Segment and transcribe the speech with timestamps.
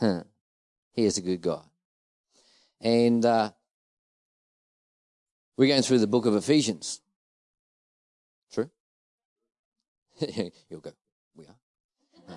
[0.00, 0.22] Huh.
[0.94, 1.66] He is a good God.
[2.80, 3.50] And uh,
[5.58, 7.02] we're going through the book of Ephesians.
[8.50, 8.70] True?
[10.70, 10.92] You'll go.
[11.36, 11.56] We are.
[12.26, 12.34] Uh,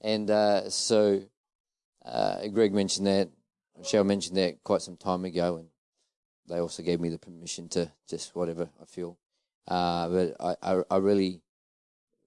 [0.00, 1.22] and uh, so
[2.04, 3.28] uh, Greg mentioned that.
[3.78, 5.68] Michelle mentioned that quite some time ago, and
[6.48, 9.18] they also gave me the permission to just whatever I feel.
[9.68, 11.42] Uh, but I, I, I really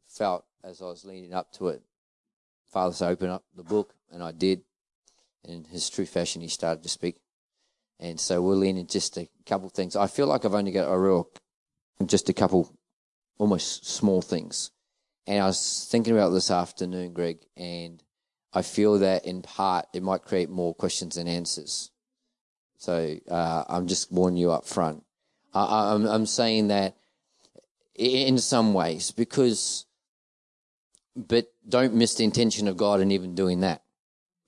[0.08, 1.82] felt as I was leading up to it,
[2.72, 4.62] Father to open up the book, and I did.
[5.46, 7.16] In his true fashion, he started to speak.
[8.00, 9.96] And so we'll lean in just a couple things.
[9.96, 11.30] I feel like I've only got a real,
[12.06, 12.74] just a couple
[13.38, 14.72] almost small things.
[15.26, 18.04] And I was thinking about this afternoon, Greg, and
[18.54, 21.92] I feel that in part it might create more questions than answers.
[22.78, 25.04] So uh, I'm just warning you up front.
[25.54, 26.96] I, I'm, I'm saying that
[27.96, 29.86] in some ways because,
[31.28, 33.84] but don't miss the intention of God in even doing that.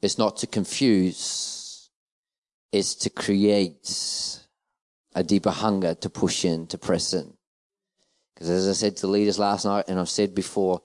[0.02, 1.90] It's not to confuse,
[2.72, 4.40] it's to create
[5.14, 7.34] a deeper hunger to push in, to press in.
[8.34, 10.82] Because as I said to the leaders last night, and I've said before,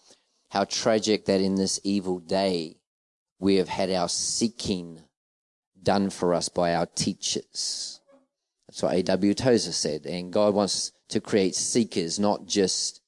[0.50, 2.76] how tragic that in this evil day
[3.38, 5.02] we have had our seeking
[5.82, 8.00] done for us by our teachers.
[8.66, 9.34] That's what A.W.
[9.34, 10.06] Tozer said.
[10.06, 13.00] And God wants to create seekers, not just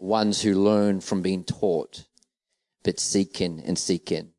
[0.00, 2.06] ones who learn from being taught,
[2.82, 4.32] but seeking and seeking.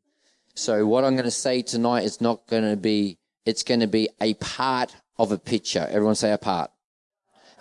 [0.56, 3.88] So what I'm going to say tonight is not going to be, it's going to
[3.88, 5.88] be a part of a picture.
[5.90, 6.72] Everyone say a part.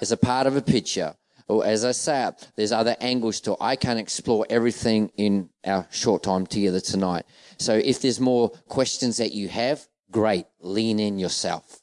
[0.01, 1.15] It's a part of a picture.
[1.47, 3.59] Or as I say, there's other angles to it.
[3.61, 7.27] I can't explore everything in our short time together tonight.
[7.59, 10.47] So if there's more questions that you have, great.
[10.61, 11.81] Lean in yourself.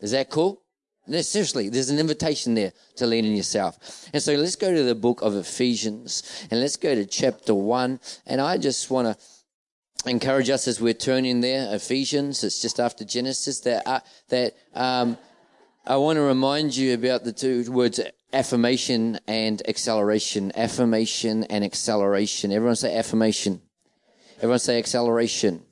[0.00, 0.62] Is that cool?
[1.08, 4.08] Seriously, there's an invitation there to lean in yourself.
[4.12, 8.00] And so let's go to the book of Ephesians and let's go to chapter one.
[8.26, 13.04] And I just want to encourage us as we're turning there, Ephesians, it's just after
[13.04, 15.18] Genesis, that, uh, that, um,
[15.86, 17.98] I want to remind you about the two words
[18.32, 20.52] affirmation and acceleration.
[20.54, 22.52] Affirmation and acceleration.
[22.52, 23.62] Everyone say affirmation.
[24.36, 25.62] Everyone say acceleration.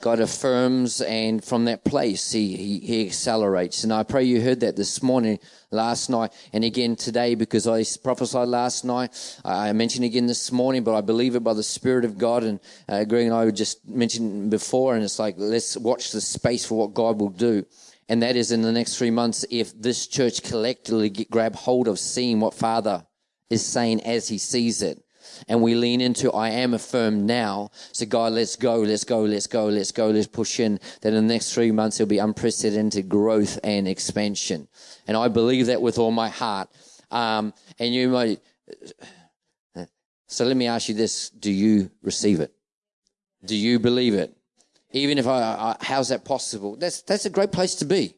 [0.00, 3.84] God affirms, and from that place, he, he, he, accelerates.
[3.84, 5.38] And I pray you heard that this morning,
[5.70, 9.38] last night, and again today, because I prophesied last night.
[9.44, 12.44] I mentioned again this morning, but I believe it by the Spirit of God.
[12.44, 16.22] And uh, Greg and I were just mentioned before, and it's like, let's watch the
[16.22, 17.66] space for what God will do.
[18.08, 21.88] And that is in the next three months, if this church collectively get, grab hold
[21.88, 23.06] of seeing what Father
[23.50, 25.04] is saying as he sees it
[25.48, 27.70] and we lean into I am affirmed now.
[27.92, 30.80] So God, let's go, let's go, let's go, let's go, let's push in.
[31.02, 34.68] That in the next three months there'll be unprecedented growth and expansion.
[35.06, 36.68] And I believe that with all my heart.
[37.10, 38.40] Um, and you might,
[40.26, 41.30] so let me ask you this.
[41.30, 42.52] Do you receive it?
[43.44, 44.36] Do you believe it?
[44.92, 46.76] Even if I, I how's that possible?
[46.76, 48.14] That's, that's a great place to be,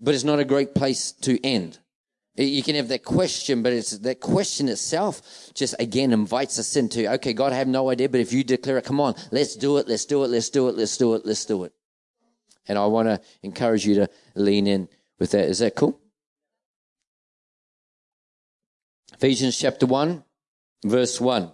[0.00, 1.78] but it's not a great place to end.
[2.38, 7.12] You can have that question, but it's that question itself just again invites us into,
[7.14, 9.78] okay, God, I have no idea, but if you declare it, come on, let's do
[9.78, 11.72] it, let's do it, let's do it, let's do it, let's do it.
[12.68, 14.88] And I want to encourage you to lean in
[15.18, 15.46] with that.
[15.46, 16.00] Is that cool?
[19.14, 20.22] Ephesians chapter 1,
[20.84, 21.50] verse 1.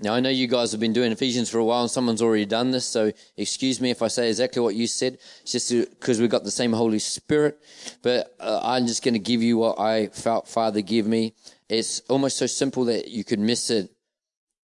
[0.00, 2.46] Now, I know you guys have been doing Ephesians for a while and someone's already
[2.46, 5.18] done this, so excuse me if I say exactly what you said.
[5.42, 7.58] It's just because we've got the same Holy Spirit.
[8.02, 11.34] But uh, I'm just going to give you what I felt Father give me.
[11.68, 13.90] It's almost so simple that you could miss it,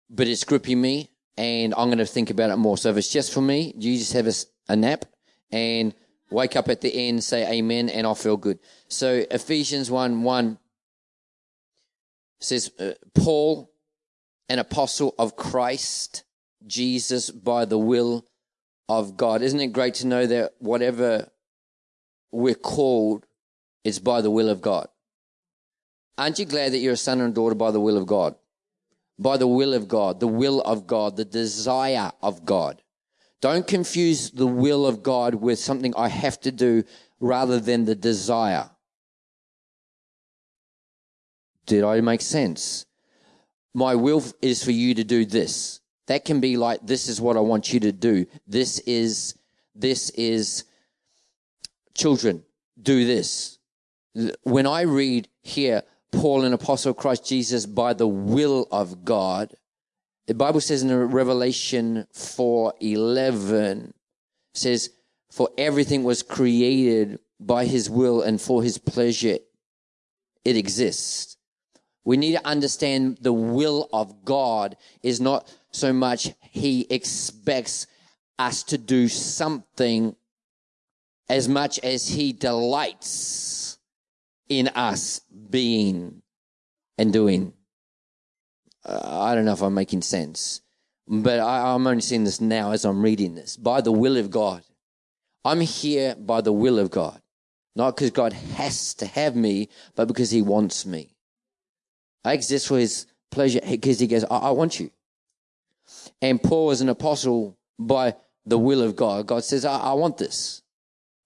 [0.10, 2.78] but it's gripping me and I'm going to think about it more.
[2.78, 4.34] So if it's just for me, you just have a,
[4.68, 5.06] a nap
[5.52, 5.94] and
[6.30, 8.60] wake up at the end, say amen, and I'll feel good.
[8.90, 10.58] So Ephesians 1 1
[12.40, 13.73] says, uh, Paul,
[14.50, 16.24] an apostle of Christ
[16.66, 18.26] Jesus by the will
[18.90, 19.42] of God.
[19.42, 21.30] Isn't it great to know that whatever
[22.32, 23.26] we're called
[23.84, 24.88] is by the will of God?
[26.18, 28.36] Aren't you glad that you're a son and daughter by the will of God?
[29.18, 32.82] By the will of God, the will of God, the desire of God.
[33.42, 36.84] Don't confuse the will of God with something I have to do
[37.20, 38.70] rather than the desire.
[41.66, 42.86] Did I make sense?
[43.74, 45.80] My will is for you to do this.
[46.08, 48.26] That can be like, this is what I want you to do.
[48.46, 49.36] This is,
[49.74, 50.66] this is,
[51.96, 52.44] children,
[52.82, 53.58] do this.
[54.44, 59.56] When I read here, Paul, an apostle of Christ Jesus, by the will of God,
[60.28, 63.94] the Bible says in Revelation 4:11
[64.54, 64.92] says,
[65.32, 69.40] "For everything was created by His will and for His pleasure,
[70.46, 71.33] it exists."
[72.06, 77.88] We need to understand the will of God is not so much He expects
[78.38, 80.16] us to do something
[81.30, 83.78] as much as He delights
[84.50, 86.22] in us being
[86.98, 87.54] and doing.
[88.86, 90.62] Uh, I don't know if I'm making sense,
[91.08, 93.56] but I, I'm only seeing this now as I'm reading this.
[93.56, 94.64] By the will of God.
[95.46, 97.22] I'm here by the will of God.
[97.76, 101.13] Not because God has to have me, but because He wants me.
[102.24, 104.92] I exist for His pleasure because He goes, I, I want you.
[106.22, 108.16] And Paul is an apostle by
[108.46, 109.28] the will of God.
[109.28, 110.62] God says, I, I want this.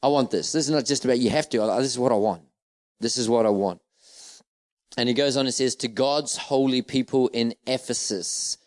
[0.01, 0.51] I want this.
[0.51, 1.57] This is not just about you have to.
[1.57, 2.43] This is what I want.
[2.99, 3.81] This is what I want.
[4.97, 8.57] And he goes on and says, To God's holy people in Ephesus,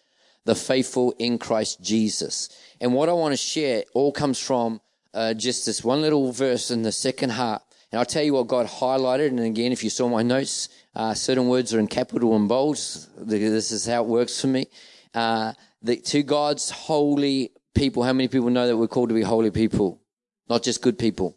[0.44, 2.48] the faithful in Christ Jesus.
[2.80, 4.80] And what I want to share all comes from
[5.12, 7.62] uh, just this one little verse in the second half.
[7.92, 9.28] And I'll tell you what God highlighted.
[9.28, 12.76] And again, if you saw my notes, uh, certain words are in capital and bold.
[12.76, 14.66] This is how it works for me.
[15.12, 15.52] Uh,
[15.82, 19.50] the, to God's holy people, how many people know that we're called to be holy
[19.50, 20.00] people?
[20.48, 21.36] Not just good people.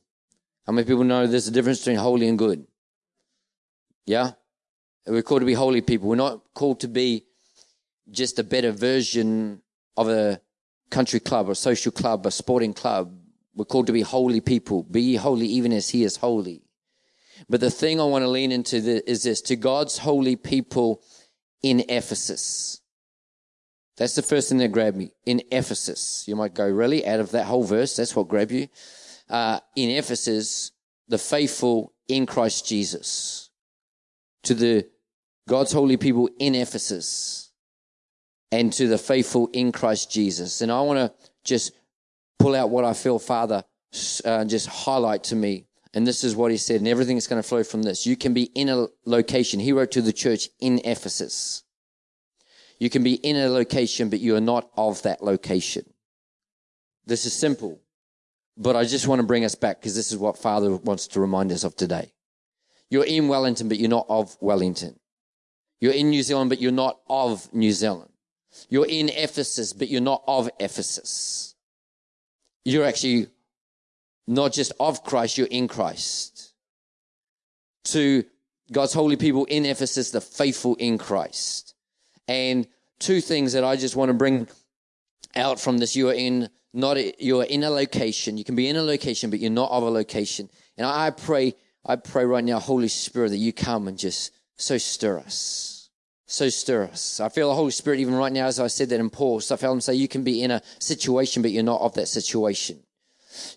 [0.66, 2.66] How many people know there's a difference between holy and good?
[4.06, 4.32] Yeah?
[5.08, 6.08] We're called to be holy people.
[6.08, 7.26] We're not called to be
[8.12, 9.62] just a better version
[9.98, 10.40] of a
[10.90, 13.14] country club or social club, a sporting club.
[13.56, 14.84] We're called to be holy people.
[14.84, 16.64] Be holy even as he is holy.
[17.50, 18.78] But the thing I want to lean into
[19.10, 21.02] is this to God's holy people
[21.62, 22.82] in Ephesus.
[23.98, 25.12] That's the first thing that grabbed me.
[25.26, 26.26] In Ephesus.
[26.28, 27.06] You might go, really?
[27.06, 28.68] Out of that whole verse, that's what grabbed you?
[29.30, 30.72] Uh, in Ephesus,
[31.08, 33.50] the faithful in Christ Jesus.
[34.44, 34.88] To the
[35.48, 37.52] God's holy people in Ephesus
[38.52, 40.62] and to the faithful in Christ Jesus.
[40.62, 41.72] And I want to just
[42.40, 43.64] pull out what I feel Father
[44.26, 45.66] uh, just highlight to me.
[45.94, 48.08] And this is what he said, and everything is going to flow from this.
[48.08, 49.60] You can be in a location.
[49.60, 51.64] He wrote to the church in Ephesus.
[52.80, 55.86] You can be in a location, but you are not of that location.
[57.06, 57.80] This is simple,
[58.58, 61.20] but I just want to bring us back because this is what Father wants to
[61.20, 62.14] remind us of today.
[62.90, 65.00] You're in Wellington, but you're not of Wellington.
[65.80, 68.12] You're in New Zealand, but you're not of New Zealand.
[68.70, 71.53] You're in Ephesus, but you're not of Ephesus.
[72.66, 73.28] You're actually
[74.28, 76.54] not just of Christ, you're in Christ.
[77.86, 78.24] To
[78.72, 81.76] God's holy people in Ephesus, the faithful in Christ.
[82.28, 82.68] And
[83.00, 84.48] two things that I just want to bring
[85.36, 85.96] out from this.
[85.96, 88.38] You are in not you are in a location.
[88.38, 90.50] You can be in a location, but you're not of a location.
[90.78, 91.56] And I pray,
[91.86, 95.83] I pray right now, Holy Spirit, that you come and just so stir us
[96.34, 97.20] so stir us.
[97.20, 99.40] I feel the Holy Spirit even right now as I said that in Paul.
[99.40, 101.94] So I felt him say, you can be in a situation, but you're not of
[101.94, 102.80] that situation.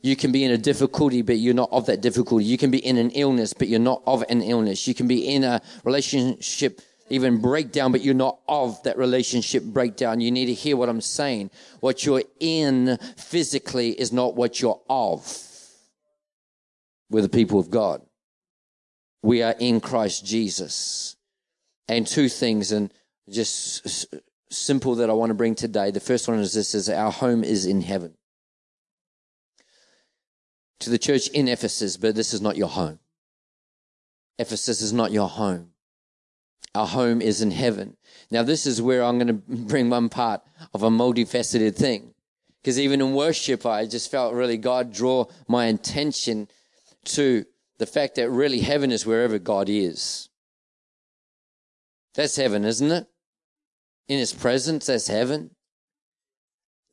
[0.02, 2.44] You can be in a difficulty, but you're not of that difficulty.
[2.44, 4.86] You can be in an illness, but you're not of an illness.
[4.86, 10.20] You can be in a relationship, even breakdown, but you're not of that relationship breakdown.
[10.20, 11.50] You need to hear what I'm saying.
[11.80, 15.42] What you're in physically is not what you're of.
[17.08, 18.02] We're the people of God.
[19.22, 21.15] We are in Christ Jesus
[21.88, 22.92] and two things and
[23.28, 24.06] just
[24.50, 25.90] simple that I want to bring today.
[25.90, 28.14] The first one is this is our home is in heaven.
[30.80, 32.98] To the church in Ephesus, but this is not your home.
[34.38, 35.70] Ephesus is not your home.
[36.74, 37.96] Our home is in heaven.
[38.30, 40.42] Now, this is where I'm going to bring one part
[40.74, 42.12] of a multifaceted thing.
[42.60, 46.48] Because even in worship, I just felt really God draw my attention
[47.04, 47.46] to
[47.78, 50.28] the fact that really heaven is wherever God is.
[52.16, 53.06] That's heaven, isn't it?
[54.08, 55.50] In his presence, that's heaven.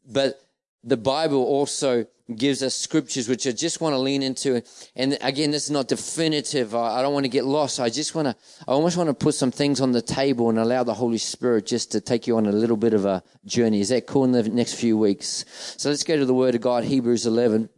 [0.05, 0.39] But
[0.83, 4.61] the Bible also gives us scriptures which I just want to lean into.
[4.95, 6.75] And again, this is not definitive.
[6.75, 7.79] I don't want to get lost.
[7.79, 8.35] I just want to,
[8.67, 11.65] I almost want to put some things on the table and allow the Holy Spirit
[11.65, 13.79] just to take you on a little bit of a journey.
[13.79, 15.45] Is that cool in the next few weeks?
[15.77, 17.69] So let's go to the Word of God, Hebrews 11.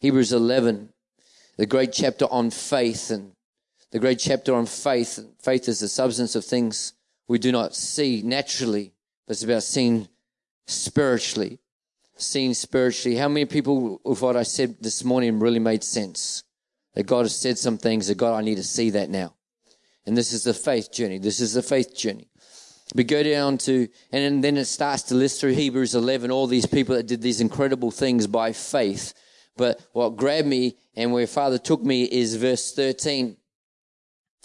[0.00, 0.88] Hebrews 11,
[1.56, 3.10] the great chapter on faith.
[3.10, 3.32] And
[3.90, 5.18] the great chapter on faith.
[5.40, 6.92] Faith is the substance of things
[7.28, 8.92] we do not see naturally,
[9.26, 10.08] but it's about seeing
[10.66, 11.58] spiritually.
[12.16, 13.16] Seeing spiritually.
[13.16, 16.44] How many people with what I said this morning really made sense?
[16.94, 19.34] That God has said some things that God, I need to see that now.
[20.06, 21.18] And this is the faith journey.
[21.18, 22.28] This is the faith journey.
[22.94, 26.66] We go down to, and then it starts to list through Hebrews 11, all these
[26.66, 29.14] people that did these incredible things by faith.
[29.56, 33.36] But what grabbed me and where Father took me is verse 13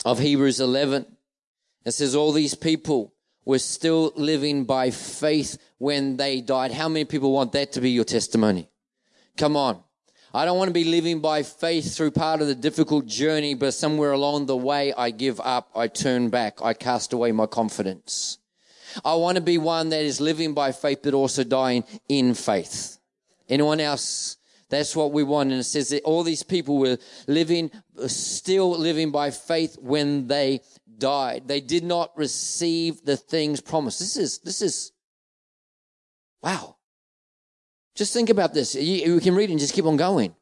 [0.05, 1.05] of Hebrews 11.
[1.83, 6.71] It says, All these people were still living by faith when they died.
[6.71, 8.69] How many people want that to be your testimony?
[9.35, 9.81] Come on.
[10.33, 13.73] I don't want to be living by faith through part of the difficult journey, but
[13.73, 18.37] somewhere along the way, I give up, I turn back, I cast away my confidence.
[19.03, 22.97] I want to be one that is living by faith, but also dying in faith.
[23.47, 24.34] Anyone else?
[24.69, 25.51] That's what we want.
[25.51, 27.71] And it says that all these people were living,
[28.07, 30.61] still living by faith when they
[30.97, 31.47] died.
[31.47, 33.99] They did not receive the things promised.
[33.99, 34.91] This is, this is,
[36.41, 36.77] wow.
[37.95, 38.75] Just think about this.
[38.75, 40.35] You, you can read and just keep on going.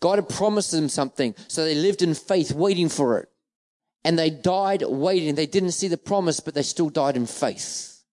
[0.00, 3.28] God had promised them something, so they lived in faith, waiting for it.
[4.04, 5.34] And they died waiting.
[5.34, 8.04] They didn't see the promise, but they still died in faith.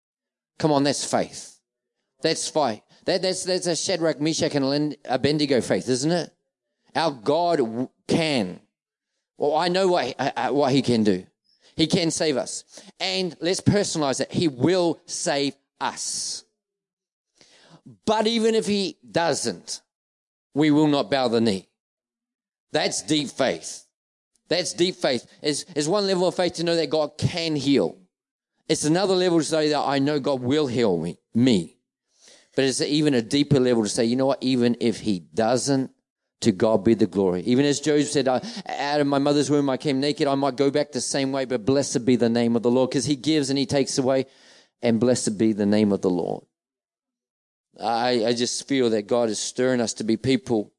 [0.60, 1.60] Come on, that's faith.
[2.22, 2.82] That's faith.
[3.06, 6.32] That, that's, that's a Shadrach, Meshach, and Abednego faith, isn't it?
[6.96, 8.60] Our God can.
[9.38, 11.26] Well, I know what, uh, uh, what he can do.
[11.76, 12.64] He can save us.
[13.00, 14.32] And let's personalize it.
[14.32, 16.46] He will save us.
[18.06, 19.82] But even if he doesn't,
[20.54, 21.68] we will not bow the knee.
[22.72, 23.86] That's deep faith.
[24.48, 25.26] That's deep faith.
[25.42, 27.98] It's, it's one level of faith to know that God can heal.
[28.70, 31.78] It's another level to say that I know God will heal me, me.
[32.56, 34.42] But it's even a deeper level to say, you know what?
[34.42, 35.92] Even if he doesn't,
[36.42, 37.42] to God be the glory.
[37.44, 40.28] Even as Job said, out of my mother's womb I came naked.
[40.28, 42.90] I might go back the same way, but blessed be the name of the Lord
[42.90, 44.26] because he gives and he takes away
[44.82, 46.44] and blessed be the name of the Lord.
[47.82, 50.74] I, I just feel that God is stirring us to be people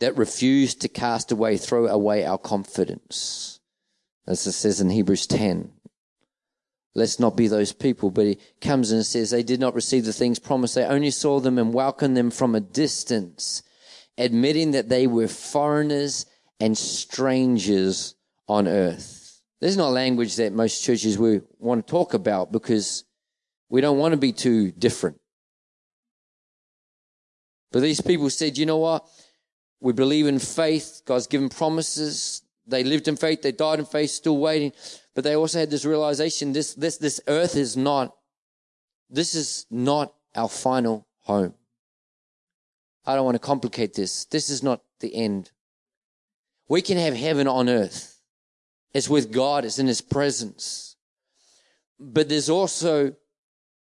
[0.00, 3.60] that refuse to cast away, throw away our confidence.
[4.26, 5.72] As it says in Hebrews 10.
[6.94, 8.10] Let's not be those people.
[8.10, 10.74] But he comes and says they did not receive the things promised.
[10.74, 13.62] They only saw them and welcomed them from a distance,
[14.18, 16.26] admitting that they were foreigners
[16.58, 18.14] and strangers
[18.48, 19.40] on earth.
[19.60, 23.04] There's not language that most churches we want to talk about because
[23.68, 25.20] we don't want to be too different.
[27.70, 29.06] But these people said, you know what?
[29.80, 31.02] We believe in faith.
[31.06, 32.42] God's given promises.
[32.66, 33.42] They lived in faith.
[33.42, 34.72] They died in faith, still waiting.
[35.14, 38.14] But they also had this realization, this, this, this earth is not,
[39.08, 41.54] this is not our final home.
[43.04, 44.24] I don't want to complicate this.
[44.26, 45.50] This is not the end.
[46.68, 48.20] We can have heaven on earth.
[48.94, 49.64] It's with God.
[49.64, 50.96] It's in His presence.
[51.98, 53.14] But there's also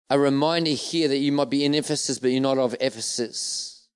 [0.09, 3.87] a reminder here that you might be in Ephesus, but you're not of Ephesus.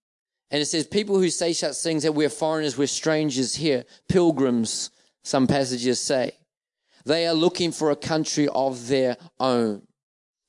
[0.50, 4.92] And it says, people who say such things that we're foreigners, we're strangers here, pilgrims,
[5.24, 6.34] some passages say.
[7.06, 9.84] They are looking for a country of their own.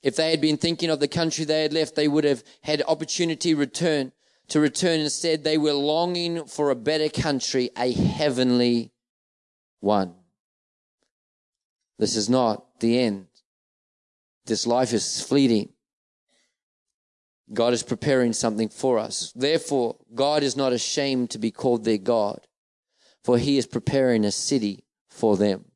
[0.02, 2.82] If they had been thinking of the country they had left, they would have had
[2.88, 4.12] opportunity return
[4.48, 5.00] to return.
[5.00, 8.92] Instead, they were longing for a better country, a heavenly
[9.80, 10.14] one.
[11.98, 13.26] This is not the end.
[14.46, 15.70] This life is fleeting.
[17.52, 19.32] God is preparing something for us.
[19.36, 22.40] Therefore, God is not ashamed to be called their God,
[23.22, 25.66] for he is preparing a city for them.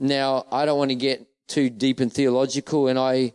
[0.00, 3.34] Now, I don't want to get too deep and theological, and I,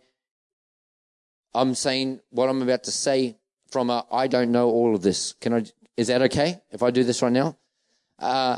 [1.53, 3.37] I'm saying what I'm about to say
[3.69, 5.33] from a I don't know all of this.
[5.33, 5.65] Can I?
[5.95, 7.55] Is that okay if I do this right now?
[8.17, 8.57] Uh,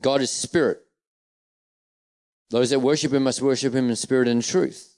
[0.00, 0.80] God is spirit.
[2.50, 4.96] Those that worship him must worship him in spirit and truth.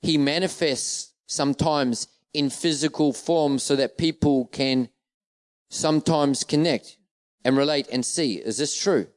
[0.00, 4.88] He manifests sometimes in physical form so that people can
[5.68, 6.96] sometimes connect
[7.44, 8.36] and relate and see.
[8.36, 9.08] Is this true?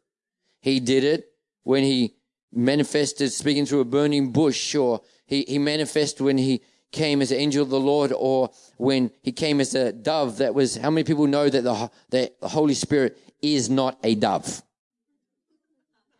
[0.61, 1.32] He did it
[1.63, 2.15] when he
[2.51, 7.39] manifested speaking through a burning bush or he, he manifested when he came as an
[7.39, 11.03] angel of the Lord or when he came as a dove that was, how many
[11.03, 14.61] people know that the, that the Holy Spirit is not a dove?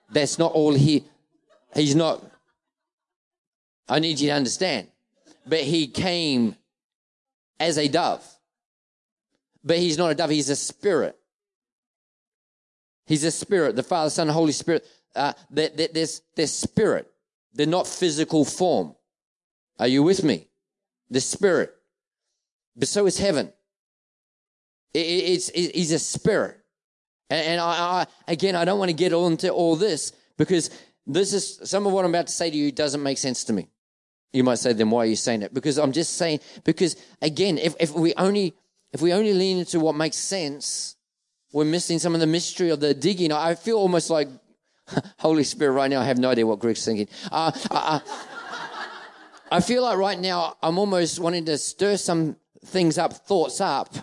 [0.09, 1.05] That's not all he,
[1.75, 2.23] he's not,
[3.88, 4.88] I need you to understand
[5.45, 6.55] but he came
[7.59, 8.25] as a dove.
[9.63, 11.17] But he's not a dove, he's a spirit.
[13.05, 14.85] He's a spirit, the Father, Son, Holy Spirit.
[15.15, 17.12] Uh, they're, they're, they're spirit.
[17.53, 18.96] They're not physical form.
[19.79, 20.48] Are you with me?
[21.10, 21.74] The spirit.
[22.75, 23.51] But so is heaven.
[24.93, 26.58] It, it's, it, he's a spirit.
[27.29, 30.70] And, and I, I, again, I don't want to get into all this because
[31.05, 33.53] this is some of what I'm about to say to you doesn't make sense to
[33.53, 33.67] me.
[34.32, 35.53] You might say, then why are you saying it?
[35.53, 38.55] Because I'm just saying, because again, if, if we only,
[38.91, 40.96] if we only lean into what makes sense,
[41.51, 43.32] we're missing some of the mystery of the digging.
[43.32, 44.27] I feel almost like
[45.20, 46.02] Holy Spirit right now.
[46.02, 47.08] I have no idea what Greg's thinking.
[47.32, 48.00] Uh, uh, uh,
[49.52, 53.96] I feel like right now I'm almost wanting to stir some things up, thoughts up,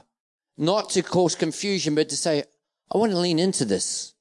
[0.56, 2.44] not to cause confusion, but to say,
[2.92, 4.14] I want to lean into this.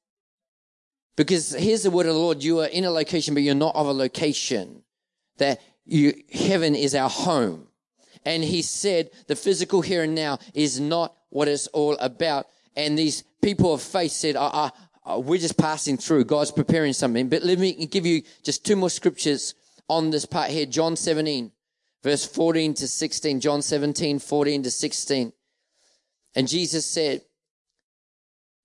[1.16, 2.44] Because here's the word of the Lord.
[2.44, 4.84] You are in a location, but you're not of a location.
[5.38, 7.68] That you, heaven is our home.
[8.25, 12.48] And he said the physical here and now is not what it's all about.
[12.75, 14.70] And these people of faith said, uh,
[15.06, 16.25] uh, we're just passing through.
[16.25, 17.29] God's preparing something.
[17.29, 19.56] But let me give you just two more scriptures
[19.88, 20.65] on this part here.
[20.65, 21.51] John 17,
[22.03, 23.39] verse 14 to 16.
[23.39, 25.34] John 17, 14 to 16.
[26.36, 27.22] And Jesus said,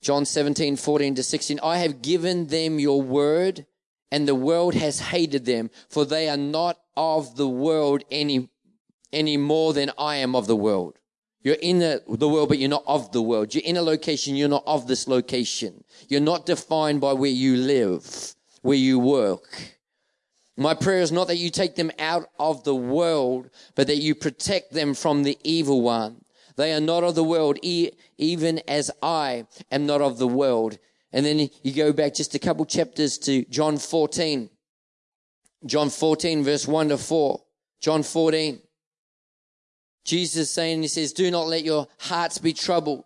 [0.03, 3.65] John 17, 14 to 16, I have given them your word
[4.11, 8.51] and the world has hated them for they are not of the world any,
[9.13, 10.99] any more than I am of the world.
[11.45, 13.55] You're in the, world, but you're not of the world.
[13.55, 15.85] You're in a location, you're not of this location.
[16.09, 19.77] You're not defined by where you live, where you work.
[20.57, 24.15] My prayer is not that you take them out of the world, but that you
[24.15, 26.25] protect them from the evil one.
[26.57, 30.79] They are not of the world, e- even as I am not of the world.
[31.13, 34.49] And then you go back just a couple chapters to John 14.
[35.67, 37.43] John 14, verse 1 to 4.
[37.81, 38.61] John 14.
[40.05, 43.05] Jesus is saying, He says, Do not let your hearts be troubled.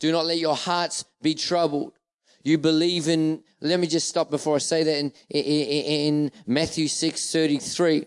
[0.00, 1.92] Do not let your hearts be troubled.
[2.42, 6.88] You believe in, let me just stop before I say that in, in, in Matthew
[6.88, 8.06] 6 33.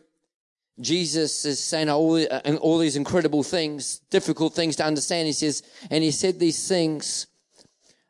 [0.79, 2.24] Jesus is saying all,
[2.57, 5.27] all these incredible things, difficult things to understand.
[5.27, 7.27] He says, and he said these things,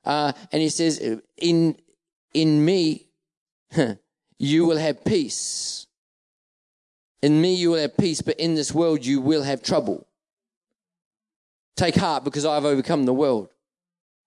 [0.06, 1.00] uh, and he says,
[1.38, 1.76] in,
[2.34, 3.08] in me,
[4.38, 5.88] you will have peace.
[7.22, 10.08] In me, you will have peace, but in this world, you will have trouble.
[11.76, 13.50] Take heart because I've overcome the world.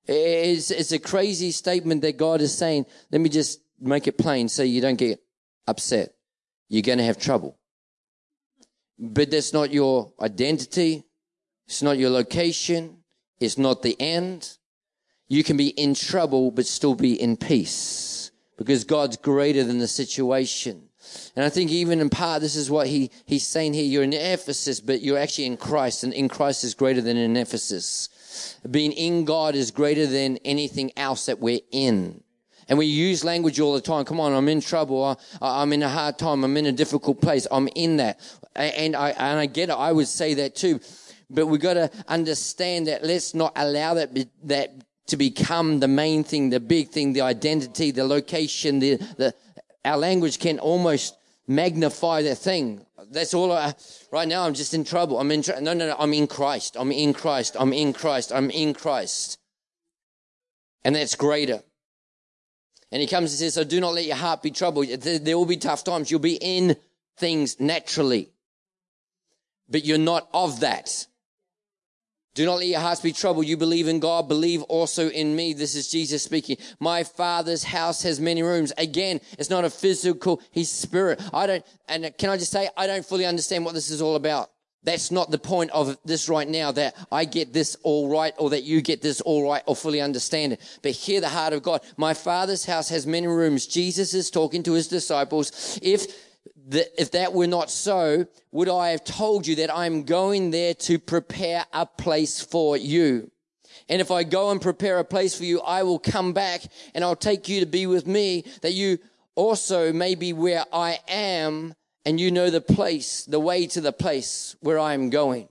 [0.07, 2.87] It's, it's a crazy statement that God is saying.
[3.11, 5.21] Let me just make it plain so you don't get
[5.67, 6.15] upset.
[6.69, 7.57] You're going to have trouble.
[8.99, 11.05] But that's not your identity.
[11.67, 12.99] It's not your location.
[13.41, 14.59] It's not the end.
[15.29, 19.89] You can be in trouble, but still be in peace because God's greater than the
[19.89, 20.89] situation.
[21.37, 23.85] And I think even in part, this is what he, he's saying here.
[23.85, 27.37] You're in Ephesus, but you're actually in Christ, and in Christ is greater than in
[27.37, 28.09] Ephesus.
[28.71, 32.23] Being in God is greater than anything else that we're in.
[32.69, 34.05] And we use language all the time.
[34.05, 35.19] Come on, I'm in trouble.
[35.41, 36.45] I, am in a hard time.
[36.45, 37.47] I'm in a difficult place.
[37.51, 38.21] I'm in that.
[38.57, 39.73] And I, and I get it.
[39.73, 40.81] I would say that too.
[41.31, 44.73] But we've got to understand that let's not allow that, that
[45.07, 49.35] to become the main thing, the big thing, the identity, the location, the, the,
[49.85, 51.17] our language can almost
[51.47, 52.85] magnify that thing.
[53.11, 53.75] That's all I,
[54.11, 55.21] right now I'm just in trouble.
[55.21, 56.77] I'm in, no, no, no, I'm in Christ.
[56.79, 57.57] I'm in Christ.
[57.59, 58.33] I'm in Christ.
[58.33, 59.39] I'm in Christ.
[60.85, 61.63] And that's greater.
[62.91, 64.87] And he comes and says, so do not let your heart be troubled.
[64.89, 66.11] There will be tough times.
[66.11, 66.77] You'll be in
[67.17, 68.31] things naturally,
[69.69, 71.07] but you're not of that.
[72.35, 73.47] Do not let your hearts be troubled.
[73.47, 75.53] You believe in God, believe also in me.
[75.53, 76.57] This is Jesus speaking.
[76.81, 78.73] My father's house has many rooms.
[78.77, 81.23] Again, it's not a physical, he's spirit.
[81.33, 84.17] I don't, and can I just say, I don't fully understand what this is all
[84.17, 84.51] about.
[84.83, 88.51] That's not the point of this right now, that I get this all right or
[88.51, 90.79] that you get this all right or fully understand it.
[90.83, 91.81] But hear the heart of God.
[91.97, 93.67] My father's house has many rooms.
[93.67, 95.79] Jesus is talking to his disciples.
[95.83, 96.24] If
[96.69, 100.75] that if that were not so, would I have told you that I'm going there
[100.75, 103.31] to prepare a place for you?
[103.89, 106.63] And if I go and prepare a place for you, I will come back
[106.95, 108.99] and I'll take you to be with me that you
[109.35, 111.75] also may be where I am
[112.07, 115.49] and you know the place, the way to the place where I am going.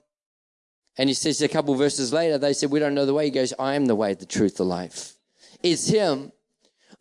[0.98, 3.26] And he says a couple verses later, they said, we don't know the way.
[3.26, 5.16] He goes, I am the way, the truth, the life.
[5.64, 6.32] It's him.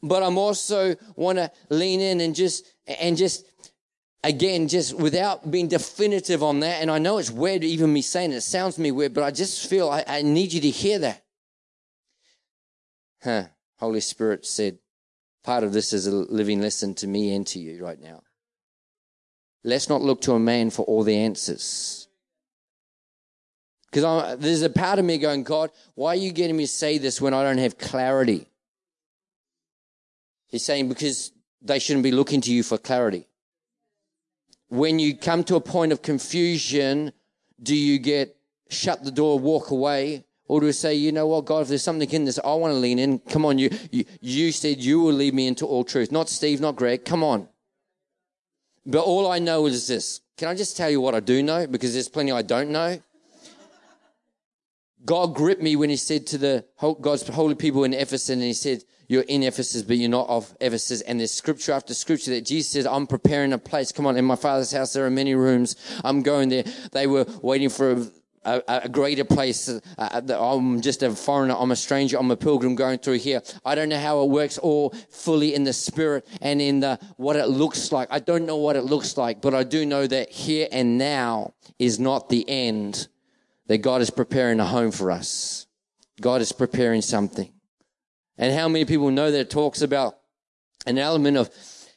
[0.02, 3.44] But I'm also want to lean in and just, and just
[4.24, 8.32] again, just without being definitive on that, and I know it's weird even me saying
[8.32, 10.98] it, it sounds me weird, but I just feel I, I need you to hear
[11.00, 11.24] that.
[13.22, 13.44] Huh.
[13.78, 14.78] Holy Spirit said,
[15.44, 18.22] part of this is a living lesson to me and to you right now.
[19.64, 22.08] Let's not look to a man for all the answers.
[23.90, 26.98] Because there's a part of me going, God, why are you getting me to say
[26.98, 28.48] this when I don't have clarity?
[30.46, 33.26] He's saying, because they shouldn't be looking to you for clarity
[34.72, 37.12] when you come to a point of confusion,
[37.62, 38.34] do you get
[38.70, 40.24] shut the door, walk away?
[40.48, 42.72] Or do we say, you know what, God, if there's something in this, I want
[42.72, 43.18] to lean in.
[43.18, 46.10] Come on, you, you, you said you will lead me into all truth.
[46.10, 47.04] Not Steve, not Greg.
[47.04, 47.48] Come on.
[48.86, 50.22] But all I know is this.
[50.38, 51.66] Can I just tell you what I do know?
[51.66, 52.98] Because there's plenty I don't know.
[55.04, 56.64] God gripped me when he said to the
[57.02, 60.56] God's holy people in Ephesus, and he said, you're in Ephesus, but you're not of
[60.58, 61.02] Ephesus.
[61.02, 63.92] And there's scripture after scripture that Jesus says, I'm preparing a place.
[63.92, 65.76] Come on, in my father's house, there are many rooms.
[66.02, 66.64] I'm going there.
[66.92, 68.06] They were waiting for
[68.44, 69.68] a, a greater place.
[69.68, 69.80] Uh,
[70.30, 71.54] I'm just a foreigner.
[71.58, 72.16] I'm a stranger.
[72.18, 73.42] I'm a pilgrim going through here.
[73.66, 77.36] I don't know how it works all fully in the spirit and in the what
[77.36, 78.08] it looks like.
[78.10, 81.52] I don't know what it looks like, but I do know that here and now
[81.78, 83.08] is not the end.
[83.66, 85.66] That God is preparing a home for us.
[86.20, 87.52] God is preparing something.
[88.38, 90.18] And how many people know that it talks about
[90.86, 91.50] an element of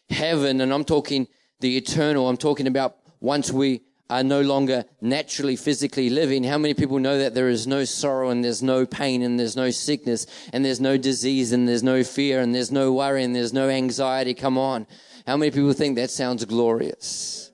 [0.09, 1.27] heaven, and I'm talking
[1.59, 2.29] the eternal.
[2.29, 6.43] I'm talking about once we are no longer naturally physically living.
[6.43, 9.55] How many people know that there is no sorrow and there's no pain and there's
[9.55, 13.35] no sickness and there's no disease and there's no fear and there's no worry and
[13.35, 14.33] there's no anxiety?
[14.35, 14.85] Come on.
[15.25, 17.51] How many people think that sounds glorious?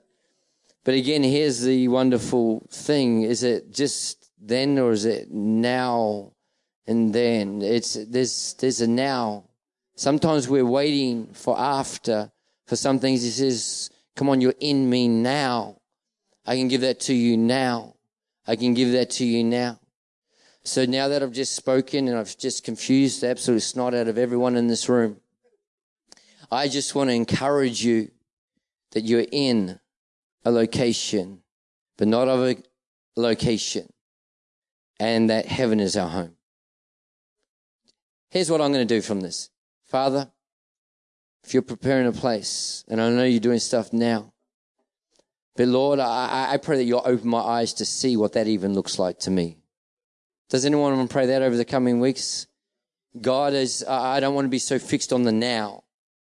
[0.83, 3.21] But again, here's the wonderful thing.
[3.21, 6.33] Is it just then or is it now
[6.87, 7.61] and then?
[7.61, 9.45] It's, there's, there's a now.
[9.95, 12.31] Sometimes we're waiting for after
[12.65, 13.23] for some things.
[13.23, 15.81] He says, come on, you're in me now.
[16.45, 17.95] I can give that to you now.
[18.47, 19.79] I can give that to you now.
[20.63, 24.17] So now that I've just spoken and I've just confused the absolute snot out of
[24.17, 25.17] everyone in this room,
[26.51, 28.11] I just want to encourage you
[28.91, 29.79] that you're in
[30.43, 31.41] a location,
[31.97, 32.57] but not of a
[33.15, 33.91] location,
[34.99, 36.35] and that heaven is our home.
[38.31, 39.49] Here's what I'm going to do from this.
[39.83, 40.31] Father,
[41.43, 44.31] if you're preparing a place, and I know you're doing stuff now,
[45.57, 48.73] but Lord, I, I pray that you'll open my eyes to see what that even
[48.73, 49.57] looks like to me.
[50.49, 52.47] Does anyone want to pray that over the coming weeks?
[53.19, 55.83] God is, I don't want to be so fixed on the now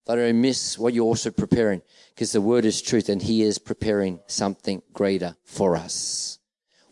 [0.07, 1.83] that I miss what you're also preparing
[2.15, 6.39] because the word is truth and he is preparing something greater for us.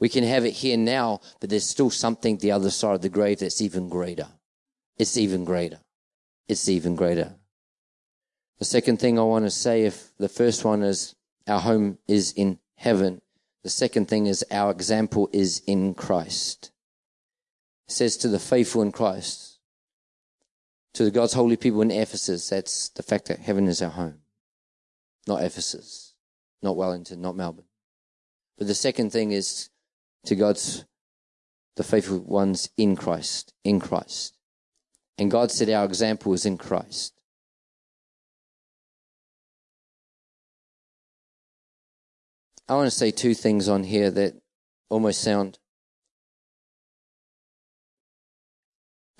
[0.01, 3.09] We can have it here now, but there's still something the other side of the
[3.09, 4.27] grave that's even greater.
[4.99, 5.81] It's even greater.
[6.49, 7.35] It's even greater.
[8.59, 12.33] The second thing I want to say, if the first one is our home is
[12.33, 13.21] in heaven.
[13.63, 16.73] The second thing is our example is in Christ.
[17.89, 19.59] It says to the faithful in Christ,
[20.95, 24.19] to the God's holy people in Ephesus, that's the fact that heaven is our home.
[25.27, 26.15] Not Ephesus,
[26.63, 27.67] not Wellington, not Melbourne.
[28.59, 29.69] But the second thing is
[30.25, 30.85] to God's,
[31.77, 34.36] the faithful ones in Christ, in Christ.
[35.19, 37.15] And God said our example is in Christ.
[42.69, 44.35] I want to say two things on here that
[44.89, 45.59] almost sound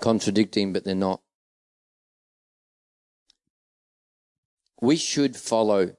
[0.01, 1.21] contradicting, but they're not.
[4.81, 5.95] We should follow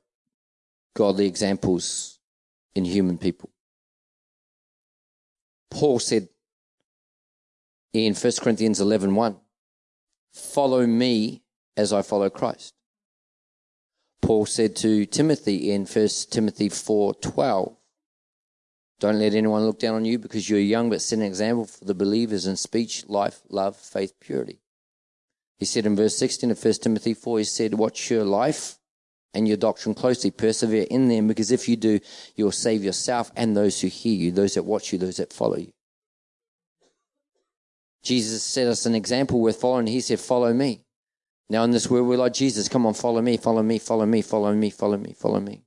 [0.95, 2.19] godly examples
[2.75, 3.51] in human people.
[5.71, 6.29] Paul said
[7.93, 9.37] in 1 Corinthians 11 1,
[10.39, 11.43] follow me
[11.77, 12.75] as I follow Christ.
[14.21, 17.77] Paul said to Timothy in 1 Timothy 4:12,
[19.01, 21.85] Don't let anyone look down on you because you're young, but set an example for
[21.85, 24.61] the believers in speech, life, love, faith, purity.
[25.59, 28.79] He said in verse 16 of 1 Timothy 4, he said, Watch your life
[29.35, 32.01] and your doctrine closely, persevere in them, because if you do,
[32.35, 35.57] you'll save yourself and those who hear you, those that watch you, those that follow
[35.57, 35.73] you.
[38.03, 39.87] Jesus set us an example worth following.
[39.87, 40.83] He said, Follow me.
[41.51, 44.23] Now in this world, we're like Jesus, come on, follow me, follow me, follow me,
[44.23, 45.65] follow me, follow me, follow me.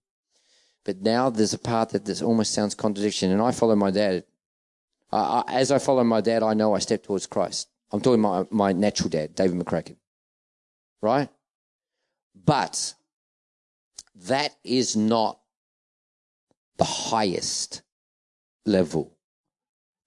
[0.83, 4.23] But now there's a part that this almost sounds contradiction, and I follow my dad.
[5.11, 7.67] I, I, as I follow my dad, I know I step towards Christ.
[7.91, 9.97] I'm talking my my natural dad, David McCracken,
[11.01, 11.29] right?
[12.35, 12.93] But
[14.15, 15.39] that is not
[16.77, 17.81] the highest
[18.65, 19.17] level.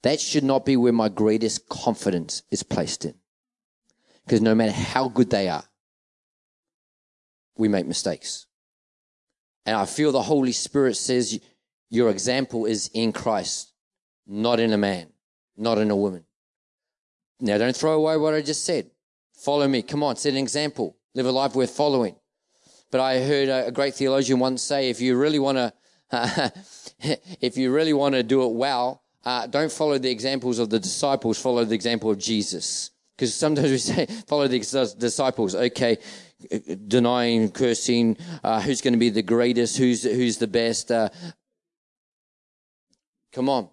[0.04, 3.14] That should not be where my greatest confidence is placed in.
[4.24, 5.64] Because no matter how good they are,
[7.56, 8.44] we make mistakes.
[9.64, 11.40] And I feel the Holy Spirit says
[11.88, 13.72] your example is in Christ,
[14.26, 15.06] not in a man,
[15.56, 16.26] not in a woman.
[17.40, 18.90] Now, don't throw away what I just said.
[19.32, 19.80] Follow me.
[19.80, 20.98] Come on, set an example.
[21.14, 22.14] Live a life worth following.
[22.90, 25.72] But I heard a great theologian once say, if you really want to,
[27.40, 30.78] if you really want to do it well, uh, don't follow the examples of the
[30.78, 31.40] disciples.
[31.40, 32.90] Follow the example of Jesus.
[33.16, 35.54] Because sometimes we say, follow the disciples.
[35.54, 35.98] Okay,
[36.86, 40.90] denying, cursing, uh, who's going to be the greatest, who's, who's the best.
[40.90, 41.08] Uh,
[43.32, 43.68] come on.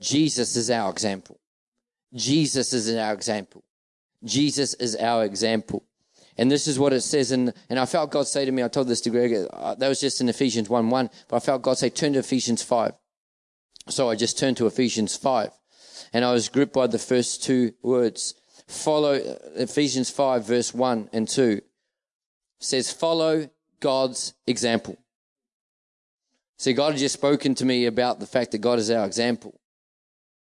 [0.00, 1.40] Jesus is our example.
[2.14, 3.64] Jesus is our example.
[4.24, 5.84] Jesus is our example.
[6.36, 7.32] And this is what it says.
[7.32, 9.88] And, and I felt God say to me, I told this to Greg, uh, that
[9.88, 12.92] was just in Ephesians 1 1, but I felt God say, turn to Ephesians 5.
[13.88, 15.50] So I just turned to Ephesians 5.
[16.12, 18.34] And I was gripped by the first two words
[18.68, 19.14] follow
[19.56, 21.62] Ephesians 5 verse 1 and 2
[22.60, 23.48] says follow
[23.80, 24.98] God's example.
[26.58, 29.60] See, God had just spoken to me about the fact that God is our example.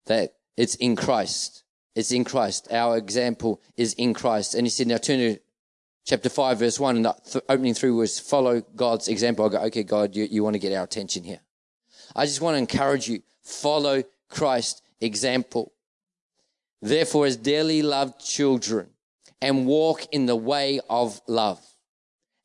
[0.06, 1.64] that it's in Christ.
[1.94, 2.72] It's in Christ.
[2.72, 4.54] Our example is in Christ.
[4.54, 5.38] And he said, now turn to
[6.06, 9.44] chapter 5, verse 1, and the th- opening through was follow God's example.
[9.44, 11.40] I go, okay, God, you, you want to get our attention here.
[12.18, 15.72] I just want to encourage you, follow Christ's example.
[16.82, 18.88] Therefore, as dearly loved children,
[19.40, 21.64] and walk in the way of love.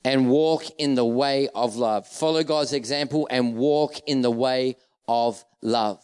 [0.06, 2.08] And walk in the way of love.
[2.08, 4.76] Follow God's example and walk in the way
[5.08, 6.04] of love.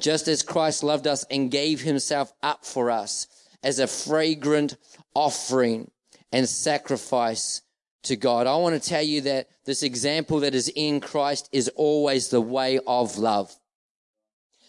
[0.00, 3.26] Just as Christ loved us and gave himself up for us
[3.62, 4.76] as a fragrant
[5.14, 5.90] offering
[6.32, 7.60] and sacrifice
[8.04, 8.46] to God.
[8.46, 12.40] I want to tell you that this example that is in Christ is always the
[12.40, 13.54] way of love.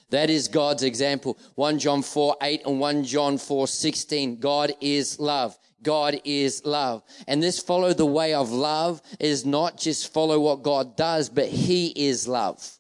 [0.10, 1.38] That is God's example.
[1.56, 4.39] 1 John 4, 8 and 1 John 4, 16.
[4.39, 5.58] God is love.
[5.82, 7.04] God is love.
[7.28, 11.48] And this follow the way of love is not just follow what God does, but
[11.48, 12.80] He is love.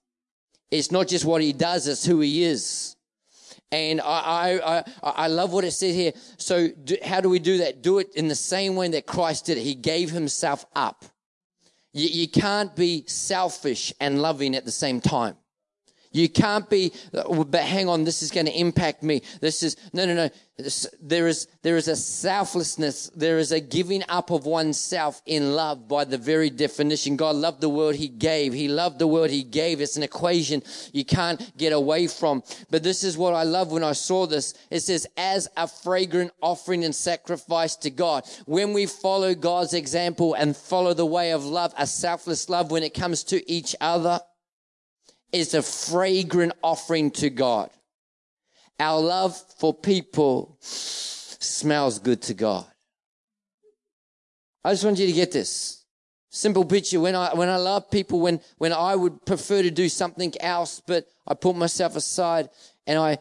[0.71, 2.94] It's not just what He does, it's who He is.
[3.71, 6.13] And I, I, I, I love what it says here.
[6.37, 7.81] So do, how do we do that?
[7.81, 9.61] Do it in the same way that Christ did it.
[9.61, 11.05] He gave Himself up.
[11.91, 15.35] You, you can't be selfish and loving at the same time.
[16.15, 19.21] You can't be, oh, but hang on, this is going to impact me.
[19.41, 20.29] This is, no, no, no.
[21.01, 23.11] There is, there is a selflessness.
[23.13, 27.17] There is a giving up of oneself in love by the very definition.
[27.17, 28.53] God loved the world he gave.
[28.53, 29.81] He loved the world he gave.
[29.81, 32.43] It's an equation you can't get away from.
[32.71, 34.53] But this is what I love when I saw this.
[34.71, 38.23] It says, as a fragrant offering and sacrifice to God.
[38.45, 42.83] When we follow God's example and follow the way of love, a selfless love when
[42.83, 44.21] it comes to each other,
[45.35, 47.69] is a fragrant offering to God.
[48.79, 52.65] Our love for people smells good to God.
[54.63, 55.83] I just want you to get this.
[56.29, 56.99] Simple picture.
[56.99, 60.81] When I, when I love people, when, when I would prefer to do something else,
[60.85, 62.49] but I put myself aside
[62.87, 63.19] and I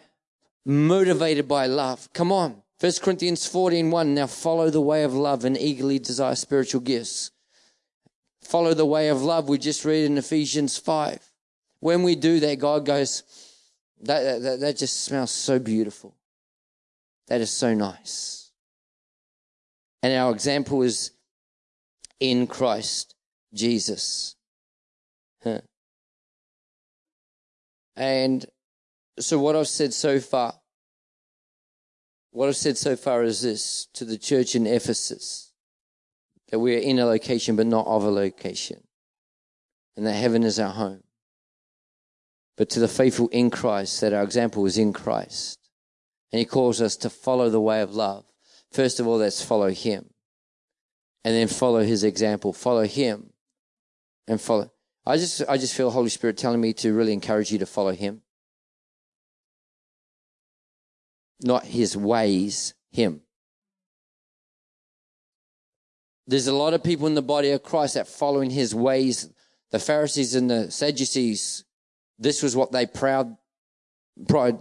[0.64, 2.12] motivated by love.
[2.12, 2.62] Come on.
[2.80, 4.14] 1 Corinthians 14, 1.
[4.14, 7.32] Now follow the way of love and eagerly desire spiritual gifts.
[8.40, 9.48] Follow the way of love.
[9.48, 11.33] We just read in Ephesians 5
[11.84, 13.24] when we do that, God goes,
[14.00, 16.16] that, that, that just smells so beautiful.
[17.28, 18.52] That is so nice.
[20.02, 21.10] And our example is
[22.20, 23.14] in Christ
[23.52, 24.34] Jesus.
[25.42, 25.60] Huh.
[27.96, 28.46] And
[29.18, 30.54] so, what I've said so far,
[32.30, 35.52] what I've said so far is this to the church in Ephesus
[36.48, 38.84] that we are in a location but not of a location,
[39.98, 41.02] and that heaven is our home
[42.56, 45.58] but to the faithful in Christ, that our example is in Christ.
[46.32, 48.24] And he calls us to follow the way of love.
[48.72, 50.10] First of all, let's follow him.
[51.24, 52.52] And then follow his example.
[52.52, 53.32] Follow him
[54.26, 54.70] and follow.
[55.06, 57.92] I just, I just feel Holy Spirit telling me to really encourage you to follow
[57.92, 58.22] him.
[61.42, 63.20] Not his ways, him.
[66.26, 69.30] There's a lot of people in the body of Christ that following his ways.
[69.70, 71.63] The Pharisees and the Sadducees
[72.18, 73.36] this was what they proud,
[74.28, 74.58] pride,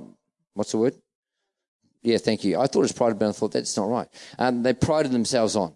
[0.54, 0.96] what's the word?
[2.02, 2.60] Yeah, thank you.
[2.60, 4.08] I thought it was pride, but I thought that's not right.
[4.38, 5.74] Um, they prided themselves on.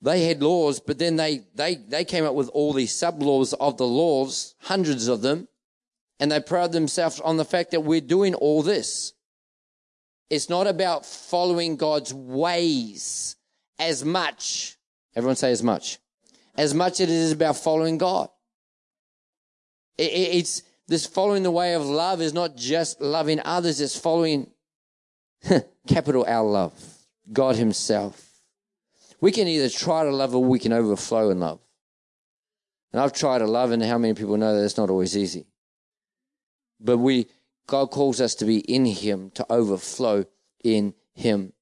[0.00, 3.52] They had laws, but then they, they, they came up with all these sub laws
[3.54, 5.48] of the laws, hundreds of them,
[6.20, 9.12] and they prided themselves on the fact that we're doing all this.
[10.30, 13.36] It's not about following God's ways
[13.78, 14.76] as much.
[15.16, 15.98] Everyone say as much.
[16.56, 18.28] As much as it is about following God.
[19.96, 23.96] It, it, it's, this following the way of love is not just loving others, it's
[23.96, 24.50] following
[25.86, 26.72] capital L love,
[27.30, 28.24] God Himself.
[29.20, 31.60] We can either try to love or we can overflow in love.
[32.90, 35.46] And I've tried to love, and how many people know that it's not always easy?
[36.80, 37.26] But we,
[37.66, 40.24] God calls us to be in Him, to overflow
[40.64, 41.52] in Him.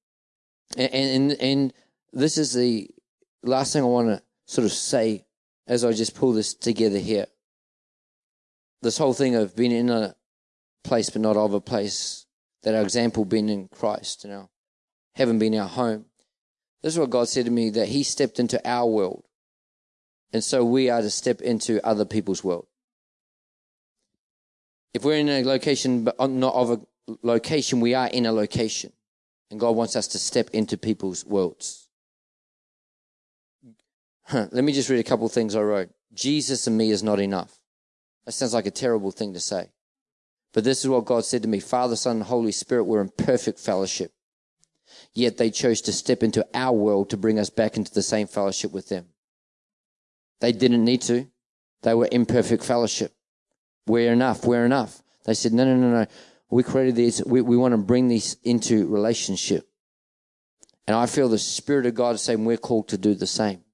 [0.77, 1.73] And, and, and
[2.13, 2.89] this is the
[3.43, 5.25] last thing I want to sort of say
[5.67, 7.27] as I just pull this together here
[8.83, 10.15] this whole thing of being in a
[10.85, 12.27] place but not of a place,
[12.63, 14.51] that our example being in Christ, you know,
[15.15, 16.07] heaven being our home.
[16.83, 19.25] This is what God said to me that He stepped into our world.
[20.33, 22.67] And so we are to step into other people's world.
[24.93, 26.81] If we're in a location but not of a
[27.23, 28.93] location, we are in a location.
[29.51, 31.89] And God wants us to step into people's worlds.
[34.25, 35.91] Huh, let me just read a couple things I wrote.
[36.13, 37.56] Jesus and me is not enough.
[38.27, 39.71] That sounds like a terrible thing to say.
[40.53, 43.09] But this is what God said to me Father, Son, and Holy Spirit were in
[43.09, 44.13] perfect fellowship.
[45.15, 48.27] Yet they chose to step into our world to bring us back into the same
[48.27, 49.07] fellowship with them.
[50.41, 51.27] They didn't need to.
[51.83, 53.15] They were in perfect fellowship.
[53.87, 54.45] We're enough.
[54.45, 55.03] We're enough.
[55.25, 56.07] They said, no, no, no, no.
[56.51, 59.69] we created these, we, we want to bring these into relationship.
[60.87, 63.65] And I feel the Spirit of God is saying we're called to do the same.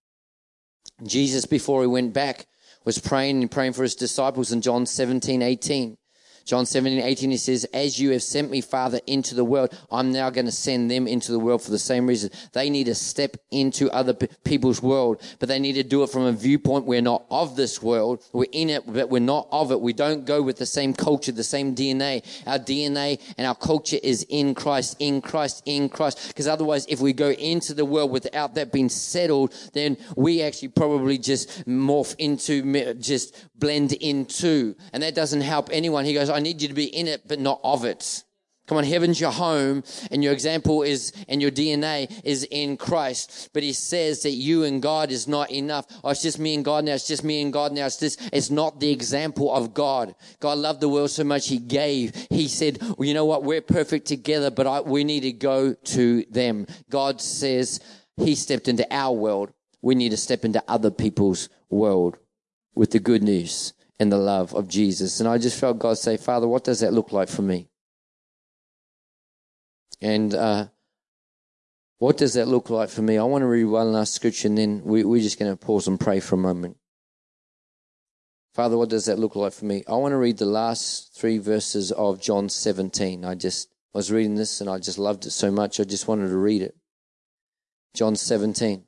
[1.05, 2.47] Jesus, before he went back,
[2.85, 5.97] was praying and praying for his disciples in John 17, 18.
[6.45, 10.13] John 17, 18, he says, As you have sent me, Father, into the world, I'm
[10.13, 12.31] now going to send them into the world for the same reason.
[12.53, 16.23] They need to step into other people's world, but they need to do it from
[16.23, 16.87] a viewpoint.
[16.87, 18.25] We're not of this world.
[18.33, 19.81] We're in it, but we're not of it.
[19.81, 22.25] We don't go with the same culture, the same DNA.
[22.47, 26.29] Our DNA and our culture is in Christ, in Christ, in Christ.
[26.29, 30.69] Because otherwise, if we go into the world without that being settled, then we actually
[30.69, 34.75] probably just morph into, just blend into.
[34.93, 36.05] And that doesn't help anyone.
[36.05, 38.25] He goes, I need you to be in it, but not of it.
[38.69, 43.51] Come on, heaven's your home, and your example is, and your DNA is in Christ.
[43.53, 45.87] But he says that you and God is not enough.
[46.05, 46.95] Oh, it's just me and God now.
[46.95, 47.87] It's just me and God now.
[47.87, 50.15] It's just, it's not the example of God.
[50.39, 52.15] God loved the world so much, he gave.
[52.31, 53.43] He said, well, you know what?
[53.43, 56.67] We're perfect together, but I, we need to go to them.
[56.89, 57.81] God says
[58.17, 59.53] he stepped into our world.
[59.83, 62.17] We need to step into other people's world
[62.77, 65.21] with the good news and the love of Jesus.
[65.21, 67.69] And I just felt God say, Father, what does that look like for me?
[70.01, 70.67] And uh,
[71.99, 73.17] what does that look like for me?
[73.17, 75.87] I want to read one last scripture and then we, we're just going to pause
[75.87, 76.77] and pray for a moment.
[78.55, 79.85] Father, what does that look like for me?
[79.89, 83.25] I want to read the last three verses of John 17.
[83.25, 85.79] I just was reading this and I just loved it so much.
[85.79, 86.75] I just wanted to read it.
[87.95, 88.83] John 17.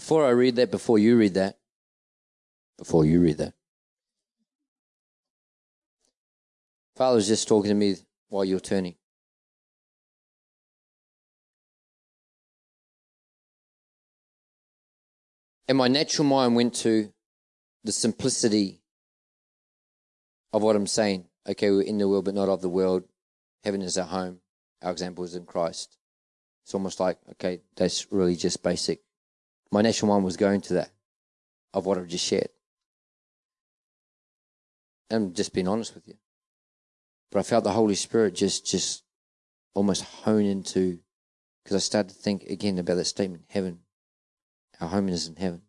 [0.00, 1.58] Before I read that, before you read that,
[2.78, 3.52] before you read that,
[6.96, 7.96] Father was just talking to me
[8.30, 8.94] while you're turning.
[15.68, 17.12] And my natural mind went to
[17.84, 18.80] the simplicity
[20.54, 21.26] of what I'm saying.
[21.46, 23.04] Okay, we're in the world, but not of the world.
[23.64, 24.40] Heaven is our home.
[24.80, 25.98] Our example is in Christ.
[26.64, 29.02] It's almost like, okay, that's really just basic
[29.72, 30.90] my natural mind was going to that
[31.72, 32.48] of what I've just shared.
[35.10, 36.14] I'm just being honest with you.
[37.30, 39.04] But I felt the Holy Spirit just, just
[39.74, 40.98] almost hone into,
[41.62, 43.80] because I started to think again about that statement, heaven.
[44.80, 45.62] Our home is in heaven.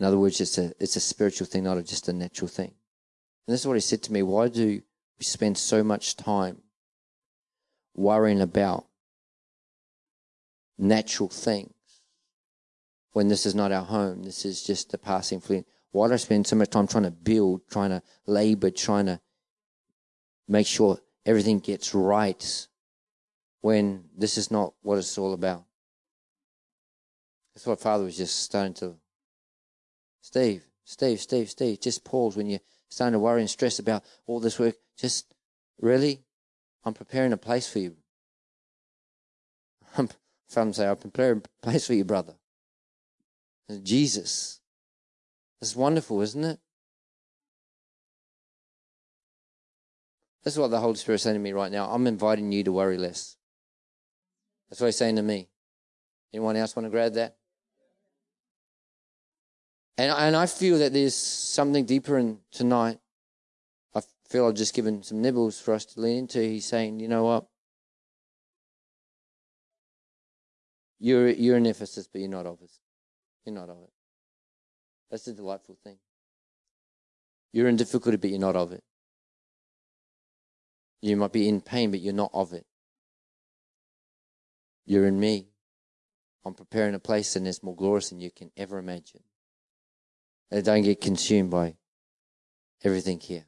[0.00, 2.72] In other words, it's a, it's a spiritual thing, not just a natural thing.
[3.46, 4.22] And this is what he said to me.
[4.22, 4.82] Why do
[5.18, 6.62] we spend so much time
[7.94, 8.86] worrying about
[10.78, 11.74] natural things
[13.12, 14.22] when this is not our home.
[14.22, 15.66] This is just a passing fleet.
[15.90, 19.20] Why do I spend so much time trying to build, trying to labor, trying to
[20.46, 22.66] make sure everything gets right
[23.60, 25.64] when this is not what it's all about?
[27.54, 28.96] That's what Father was just starting to.
[30.20, 34.40] Steve, Steve, Steve, Steve, just pause when you're starting to worry and stress about all
[34.40, 34.76] this work.
[34.96, 35.34] Just
[35.80, 36.22] really,
[36.84, 37.96] I'm preparing a place for you.
[40.48, 42.34] Some say, I'm preparing a place for you, brother.
[43.82, 44.60] Jesus.
[45.60, 46.58] It's wonderful, isn't it?
[50.44, 51.90] That's what the Holy Spirit is saying to me right now.
[51.90, 53.36] I'm inviting you to worry less.
[54.70, 55.48] That's what he's saying to me.
[56.32, 57.36] Anyone else want to grab that?
[59.96, 62.98] And, and I feel that there's something deeper in tonight.
[63.94, 66.40] I feel I've just given some nibbles for us to lean into.
[66.40, 67.46] He's saying, you know what?
[71.00, 72.80] You're, you're in Ephesus, but you're not of us.
[73.48, 73.90] You're not of it.
[75.10, 75.96] That's the delightful thing.
[77.50, 78.84] You're in difficulty, but you're not of it.
[81.00, 82.66] You might be in pain, but you're not of it.
[84.84, 85.46] You're in me.
[86.44, 89.22] I'm preparing a place and it's more glorious than you can ever imagine.
[90.50, 91.76] And don't get consumed by
[92.84, 93.46] everything here.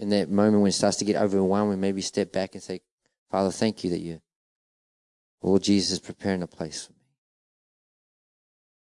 [0.00, 2.80] In that moment when it starts to get overwhelming, maybe step back and say,
[3.30, 4.20] Father, thank you that you,
[5.42, 6.88] Lord Jesus, is preparing a place.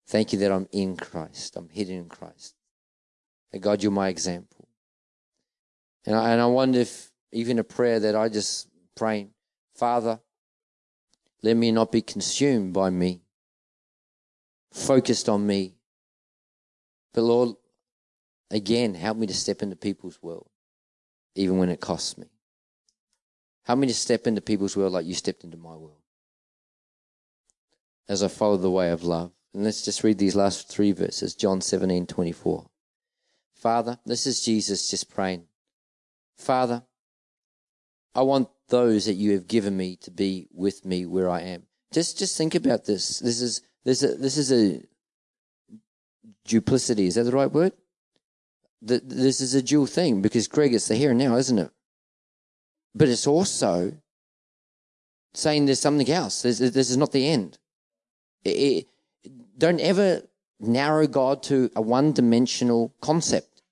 [0.07, 1.57] Thank you that I'm in Christ.
[1.57, 2.55] I'm hidden in Christ.
[3.53, 4.69] That God, you're my example.
[6.05, 9.29] And I, and I wonder if even a prayer that I just pray,
[9.75, 10.21] Father,
[11.43, 13.23] let me not be consumed by me,
[14.73, 15.75] focused on me.
[17.13, 17.57] But Lord,
[18.51, 20.49] again, help me to step into people's world,
[21.35, 22.27] even when it costs me.
[23.65, 26.01] Help me to step into people's world like you stepped into my world.
[28.09, 29.33] As I follow the way of love.
[29.55, 32.67] And let's just read these last three verses John 17 24.
[33.55, 35.45] Father, this is Jesus just praying.
[36.37, 36.83] Father,
[38.15, 41.65] I want those that you have given me to be with me where I am.
[41.93, 43.21] Just, just think about this.
[43.21, 44.83] This is, this is, a, this is a
[46.47, 47.07] duplicity.
[47.07, 47.73] Is that the right word?
[48.81, 51.71] The, this is a dual thing because Greg, it's the here and now, isn't it?
[52.95, 53.93] But it's also
[55.35, 56.43] saying there's something else.
[56.43, 57.59] This, this is not the end.
[58.45, 58.89] It,
[59.63, 60.23] don't ever
[60.59, 63.63] narrow God to a one dimensional concept.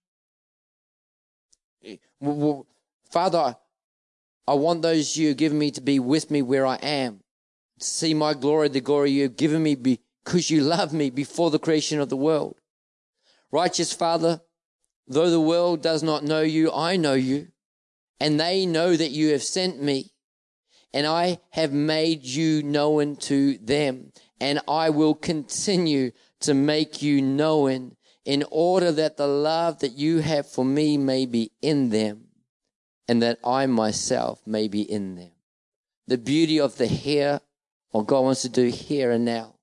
[3.10, 3.56] Father,
[4.46, 7.24] I want those you have given me to be with me where I am,
[7.80, 11.50] to see my glory, the glory you have given me because you love me before
[11.50, 12.54] the creation of the world.
[13.50, 14.42] Righteous Father,
[15.08, 17.48] though the world does not know you, I know you,
[18.20, 20.12] and they know that you have sent me,
[20.94, 27.20] and I have made you known to them, and I will continue to make you
[27.20, 32.28] known in order that the love that you have for me may be in them
[33.06, 35.32] and that I myself may be in them.
[36.06, 37.40] The beauty of the here,
[37.90, 39.56] what God wants to do here and now,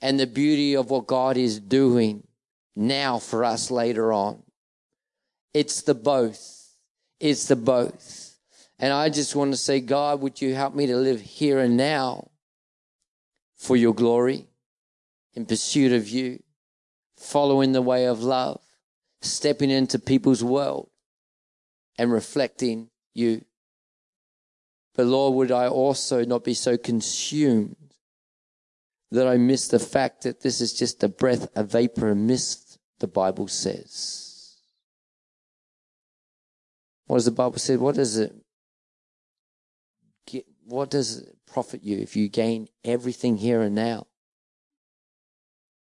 [0.00, 2.26] and the beauty of what God is doing
[2.74, 4.42] now for us later on.
[5.54, 6.76] It's the both.
[7.18, 8.36] It's the both.
[8.78, 11.76] And I just want to say, God, would you help me to live here and
[11.76, 12.30] now
[13.56, 14.48] for your glory?
[15.36, 16.42] in pursuit of you,
[17.16, 18.60] following the way of love,
[19.20, 20.88] stepping into people's world
[21.98, 23.44] and reflecting you.
[24.94, 27.76] But Lord, would I also not be so consumed
[29.10, 32.78] that I miss the fact that this is just a breath, a vapor, a mist,
[32.98, 34.56] the Bible says.
[37.06, 37.76] What does the Bible say?
[37.76, 38.34] What does it
[40.66, 44.06] what does it profit you if you gain everything here and now?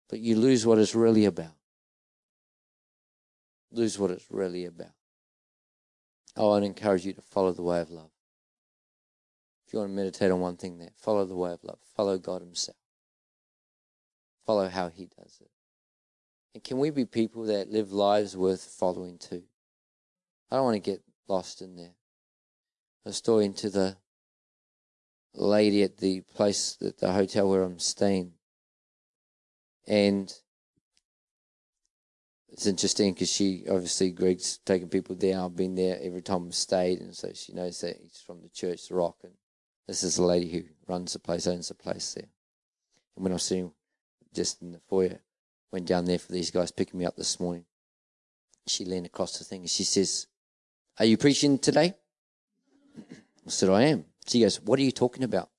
[0.09, 1.53] but you lose what it's really about.
[3.71, 4.91] Lose what it's really about.
[6.36, 8.09] Oh, I'd encourage you to follow the way of love.
[9.67, 11.77] If you want to meditate on one thing there, follow the way of love.
[11.95, 12.77] Follow God Himself.
[14.47, 15.51] Follow how He does it.
[16.55, 19.43] And can we be people that live lives worth following too?
[20.49, 21.93] I don't want to get lost in there.
[23.05, 23.97] I was talking to the
[25.34, 28.34] lady at the place, at the hotel where I'm staying.
[29.88, 30.34] And
[32.49, 35.45] it's interesting because she obviously Greg's taken people down.
[35.45, 38.49] I've been there every time I've stayed, and so she knows that he's from the
[38.49, 39.34] church, the Rock, and
[39.88, 42.30] this is the lady who runs the place, owns the place there.
[43.15, 43.71] And when I see him
[44.34, 45.19] just in the foyer,
[45.71, 47.65] went down there for these guys picking me up this morning.
[48.67, 50.27] She leaned across the thing and she says,
[50.99, 51.95] "Are you preaching today?"
[52.99, 55.49] I said, "I am." She goes, "What are you talking about?"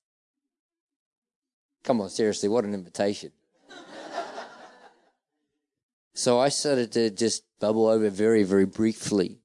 [1.83, 3.31] Come on, seriously, what an invitation.
[6.13, 9.39] So I started to just bubble over very, very briefly.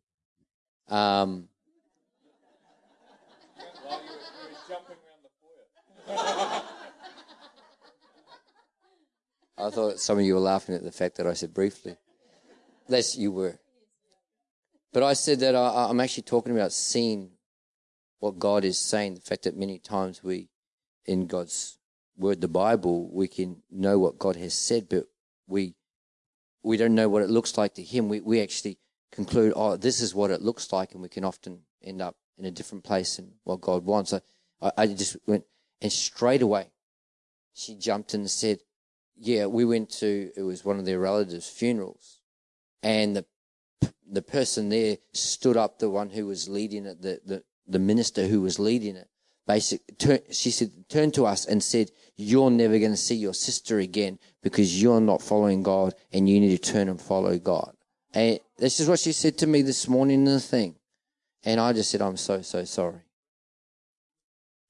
[0.89, 1.49] Um,
[9.57, 11.97] I thought some of you were laughing at the fact that I said briefly.
[12.89, 13.59] Yes, you were.
[14.93, 17.31] But I said that I, I'm actually talking about seeing
[18.19, 19.14] what God is saying.
[19.14, 20.49] The fact that many times we,
[21.05, 21.79] in God's
[22.17, 25.07] word, the Bible, we can know what God has said, but
[25.47, 25.75] we
[26.62, 28.77] we don't know what it looks like to him, we, we actually
[29.12, 32.45] conclude, oh, this is what it looks like, and we can often end up in
[32.45, 34.11] a different place than what God wants.
[34.11, 34.21] So
[34.61, 35.45] I, I just went,
[35.81, 36.73] and straight away,
[37.55, 38.59] she jumped and said,
[39.17, 42.21] yeah, we went to, it was one of their relatives' funerals,
[42.83, 43.25] and the
[44.09, 48.27] the person there stood up, the one who was leading it, the, the, the minister
[48.27, 49.09] who was leading it,
[49.47, 53.35] basic, turn, she said, turned to us and said, you're never going to see your
[53.35, 57.73] sister again because you're not following God and you need to turn and follow God.
[58.14, 60.77] And this is what she said to me this morning in the thing.
[61.45, 63.03] And I just said, I'm so, so sorry.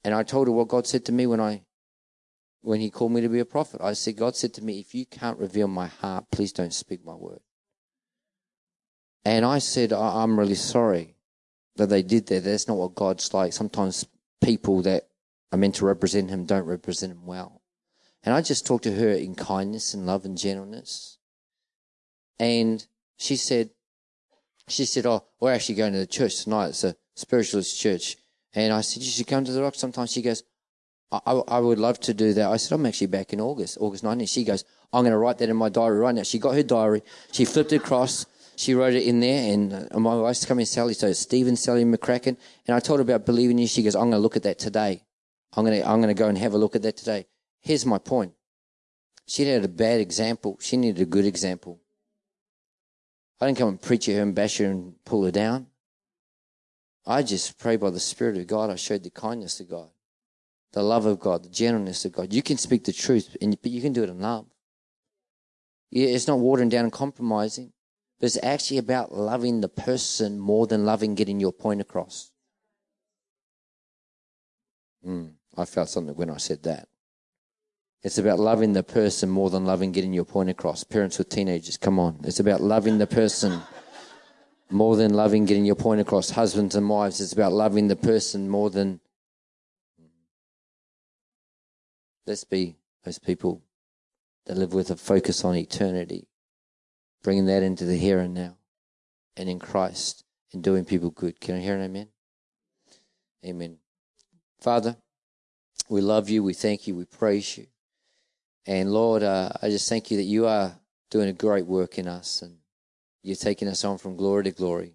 [0.05, 1.63] And I told her what God said to me when I,
[2.63, 3.81] when he called me to be a prophet.
[3.81, 7.05] I said, God said to me, if you can't reveal my heart, please don't speak
[7.05, 7.41] my word.
[9.25, 11.16] And I said, I'm really sorry
[11.77, 12.45] that they did that.
[12.45, 13.53] That's not what God's like.
[13.53, 14.07] Sometimes
[14.43, 15.09] people that
[15.53, 17.63] are meant to represent him don't represent him well.
[18.23, 21.19] And I just talked to her in kindness and love and gentleness.
[22.39, 22.85] And
[23.19, 23.71] she said,
[24.69, 26.69] she said, Oh, we're actually going to the church tonight.
[26.69, 28.17] It's a spiritualist church.
[28.53, 30.07] And I said, You should come to the rock sometime.
[30.07, 30.43] She goes,
[31.13, 32.51] I, I, I would love to do that.
[32.51, 34.29] I said, I'm actually back in August, August 19th.
[34.29, 36.23] She goes, I'm going to write that in my diary right now.
[36.23, 37.03] She got her diary.
[37.33, 38.27] She flipped it across.
[38.57, 40.95] She wrote it in there, and my wife's coming, Sally.
[40.95, 42.37] So Stephen, Sally McCracken,
[42.67, 43.67] and I told her about believing you.
[43.67, 45.05] She goes, "I'm going to look at that today.
[45.53, 47.27] I'm going to I'm going to go and have a look at that today."
[47.61, 48.33] Here's my point.
[49.27, 50.59] She had a bad example.
[50.61, 51.81] She needed a good example.
[53.41, 55.67] I didn't come and preach at her and bash her and pull her down.
[57.05, 59.91] I just pray by the Spirit of God, I showed the kindness of God,
[60.73, 62.33] the love of God, the gentleness of God.
[62.33, 64.47] You can speak the truth, but you can do it in love.
[65.91, 67.73] Yeah, it's not watering down and compromising,
[68.19, 72.31] but it's actually about loving the person more than loving getting your point across.
[75.07, 76.89] Mm, I felt something when I said that.
[78.03, 80.85] It's about loving the person more than loving getting your point across.
[80.85, 82.21] Parents with teenagers, come on.
[82.25, 83.61] It's about loving the person
[84.71, 86.31] more than loving getting your point across.
[86.31, 89.01] Husbands and wives, it's about loving the person more than.
[92.27, 93.63] Let's be those people
[94.47, 96.27] that live with a focus on eternity,
[97.27, 98.57] bringing that into the here and now
[99.37, 100.23] and in Christ
[100.53, 101.41] and doing people good.
[101.41, 102.07] Can I hear an amen?
[103.45, 103.79] Amen.
[104.61, 104.97] Father,
[105.89, 107.67] we love you, we thank you, we praise you.
[108.65, 110.79] And Lord, uh, I just thank you that you are
[111.11, 112.59] doing a great work in us and
[113.25, 114.95] you're taking us on from glory to glory,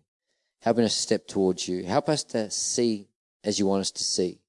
[0.61, 1.83] helping us step towards you.
[1.83, 3.09] Help us to see
[3.43, 4.39] as you want us to see.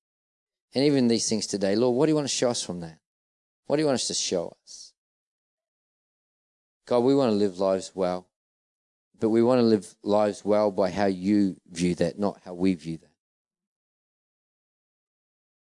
[0.72, 3.00] And even these things today, Lord, what do you want to show us from that?
[3.66, 4.91] What do you want us to show us?
[6.86, 8.26] God, we want to live lives well,
[9.18, 12.74] but we want to live lives well by how you view that, not how we
[12.74, 13.10] view that.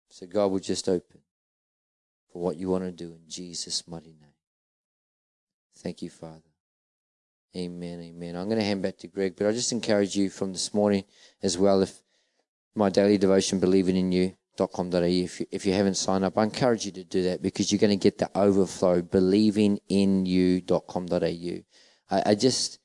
[0.08, 1.20] So, God, will just open
[2.32, 4.34] for what you want to do in Jesus' mighty name.
[5.78, 6.42] Thank you, Father.
[7.56, 8.36] Amen, amen.
[8.36, 11.04] I'm going to hand back to Greg, but I just encourage you from this morning
[11.42, 11.82] as well.
[11.82, 12.00] If
[12.74, 14.36] my daily devotion, believing in you.
[14.60, 17.78] If you, if you haven't signed up, I encourage you to do that because you're
[17.78, 19.02] going to get the overflow.
[19.02, 21.24] Believing in you.com.au.
[22.10, 22.78] I, I just,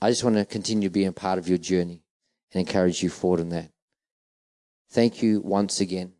[0.00, 2.04] I just want to continue to be a part of your journey
[2.52, 3.70] and encourage you forward in that.
[4.90, 6.12] Thank you once again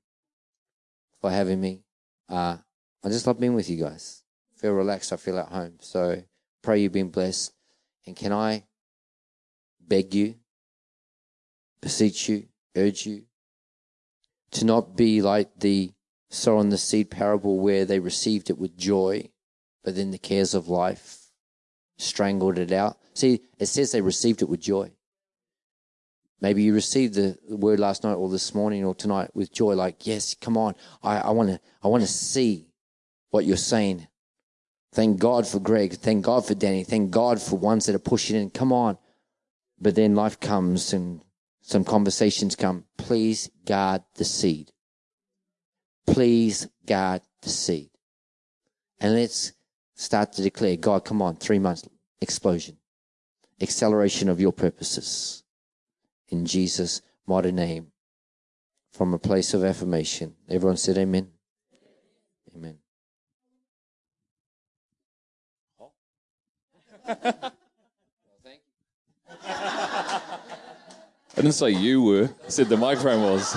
[1.21, 1.83] for having me.
[2.29, 2.59] Uh,
[3.03, 4.23] I just love being with you guys.
[4.55, 5.13] I feel relaxed.
[5.13, 5.75] I feel at home.
[5.81, 6.23] So
[6.63, 7.53] pray you've been blessed.
[8.07, 8.65] And can I
[9.81, 10.35] beg you,
[11.81, 13.28] beseech you, urge you
[14.53, 15.93] to not be like the
[16.31, 19.29] sower and the seed parable where they received it with joy,
[19.85, 21.27] but then the cares of life
[21.97, 22.99] strangled it out.
[23.15, 24.93] See, it says they received it with joy.
[26.41, 30.07] Maybe you received the word last night or this morning or tonight with joy, like,
[30.07, 30.75] yes, come on.
[31.03, 32.69] I, I want to, I want to see
[33.31, 34.07] what you're saying.
[34.93, 35.95] Thank God for Greg.
[35.95, 36.85] Thank God for Danny.
[36.85, 38.51] Thank God for ones that are pushing in.
[38.51, 38.99] Come on.
[39.81, 41.23] But then life comes and
[41.69, 42.85] some conversations come.
[42.97, 44.73] Please guard the seed.
[46.07, 47.91] Please guard the seed.
[48.99, 49.53] And let's
[49.95, 51.87] start to declare, God, come on, three months,
[52.23, 52.79] explosion,
[53.61, 55.45] acceleration of your purposes.
[56.31, 57.89] In Jesus' mighty name,
[58.91, 60.37] from a place of affirmation.
[60.49, 61.29] Everyone said amen.
[62.57, 62.79] Amen.
[71.39, 72.29] I didn't say you were.
[72.45, 73.55] I said the microphone was.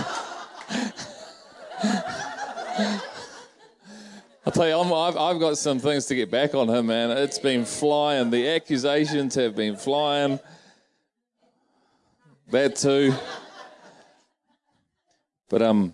[4.46, 7.10] I'll tell you, i have I've got some things to get back on him, man.
[7.10, 8.30] It's been flying.
[8.30, 10.40] The accusations have been flying.
[12.52, 13.16] That too.
[15.50, 15.92] But um,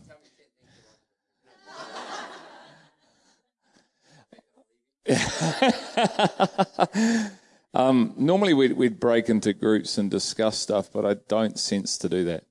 [7.74, 12.10] Um, normally we'd, we'd, break into groups and discuss stuff, but I don't sense to
[12.10, 12.46] do that.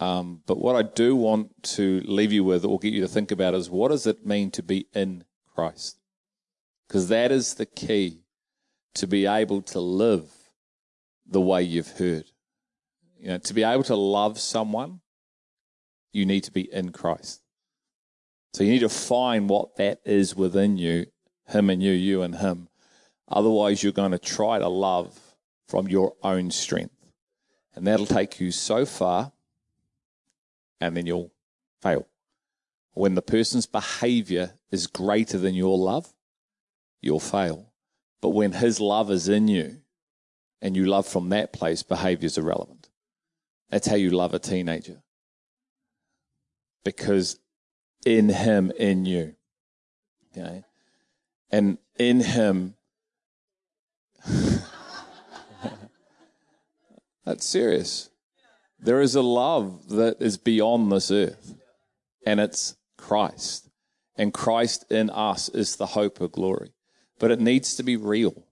[0.00, 3.30] Um, but what I do want to leave you with or get you to think
[3.30, 5.98] about is what does it mean to be in Christ?
[6.88, 8.22] Because that is the key
[8.94, 10.30] to be able to live
[11.26, 12.24] the way you've heard.
[13.18, 15.00] You know, to be able to love someone,
[16.12, 17.42] you need to be in Christ.
[18.54, 21.06] So you need to find what that is within you,
[21.46, 22.68] him and you, you and him
[23.28, 25.18] Otherwise, you're going to try to love
[25.68, 26.94] from your own strength.
[27.74, 29.32] And that'll take you so far,
[30.80, 31.32] and then you'll
[31.80, 32.06] fail.
[32.92, 36.12] When the person's behavior is greater than your love,
[37.00, 37.72] you'll fail.
[38.20, 39.78] But when his love is in you,
[40.60, 42.88] and you love from that place, behavior is irrelevant.
[43.70, 45.02] That's how you love a teenager.
[46.84, 47.38] Because
[48.04, 49.34] in him, in you.
[50.30, 50.62] Okay?
[51.50, 52.74] And in him,
[57.24, 58.10] That's serious.
[58.80, 61.54] There is a love that is beyond this earth,
[62.26, 63.68] and it's Christ.
[64.16, 66.72] And Christ in us is the hope of glory.
[67.18, 68.44] But it needs to be real.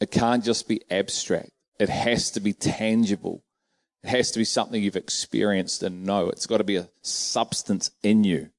[0.00, 1.50] It can't just be abstract.
[1.80, 3.42] It has to be tangible.
[4.04, 6.28] It has to be something you've experienced and know.
[6.28, 8.50] It's got to be a substance in you.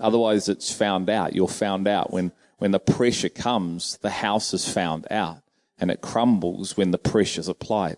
[0.00, 1.34] Otherwise, it's found out.
[1.34, 2.12] You're found out.
[2.12, 5.42] When, when the pressure comes, the house is found out
[5.78, 7.96] and it crumbles when the pressure is applied.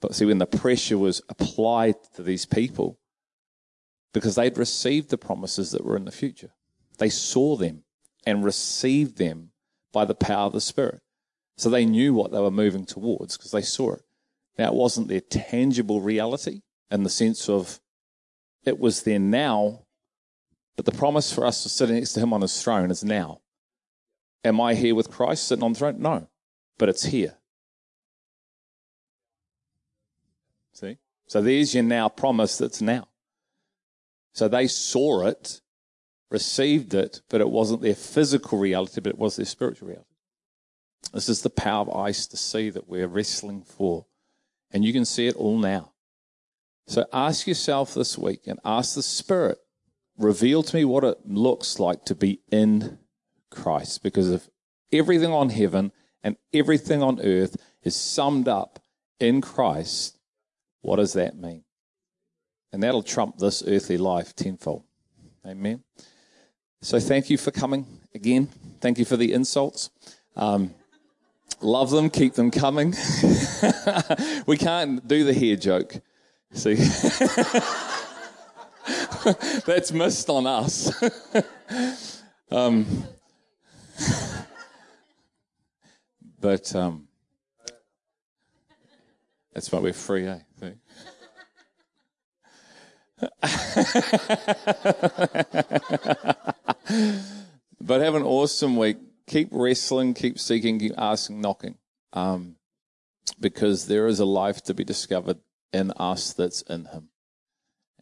[0.00, 2.98] But see, when the pressure was applied to these people,
[4.12, 6.50] because they'd received the promises that were in the future,
[6.98, 7.84] they saw them
[8.26, 9.50] and received them
[9.92, 11.00] by the power of the Spirit.
[11.56, 14.02] So they knew what they were moving towards because they saw it.
[14.56, 17.80] Now, it wasn't their tangible reality in the sense of
[18.64, 19.82] it was there now,
[20.76, 23.40] but the promise for us to sit next to Him on His throne is now.
[24.44, 26.00] Am I here with Christ sitting on the throne?
[26.00, 26.28] No,
[26.78, 27.34] but it's here.
[30.72, 30.98] See?
[31.26, 33.08] So there's your now promise that's now.
[34.32, 35.60] So they saw it,
[36.30, 40.06] received it, but it wasn't their physical reality, but it was their spiritual reality.
[41.12, 44.06] This is the power of eyes to see that we're wrestling for.
[44.70, 45.92] And you can see it all now.
[46.86, 49.58] So ask yourself this week and ask the Spirit,
[50.16, 52.98] reveal to me what it looks like to be in
[53.62, 54.02] Christ.
[54.02, 54.48] Because if
[54.92, 55.92] everything on heaven
[56.22, 58.78] and everything on earth is summed up
[59.20, 60.18] in Christ,
[60.80, 61.64] what does that mean?
[62.72, 64.84] And that'll trump this earthly life tenfold.
[65.46, 65.82] Amen.
[66.80, 68.48] So thank you for coming again.
[68.80, 69.90] Thank you for the insults.
[70.36, 70.74] Um,
[71.60, 72.90] love them, keep them coming.
[74.46, 76.00] we can't do the hair joke.
[76.52, 76.74] See?
[79.66, 80.90] That's missed on us.
[82.50, 83.04] um,
[86.40, 87.08] but um,
[89.52, 90.38] that's why we're free, eh?
[97.80, 98.98] but have an awesome week.
[99.26, 101.76] Keep wrestling, keep seeking, keep asking, knocking.
[102.12, 102.56] Um,
[103.40, 105.38] because there is a life to be discovered
[105.72, 107.08] in us that's in Him.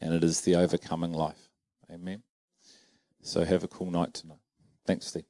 [0.01, 1.49] And it is the overcoming life.
[1.91, 2.23] Amen.
[3.23, 4.39] So have a cool night tonight.
[4.87, 5.25] Thanks, Steve.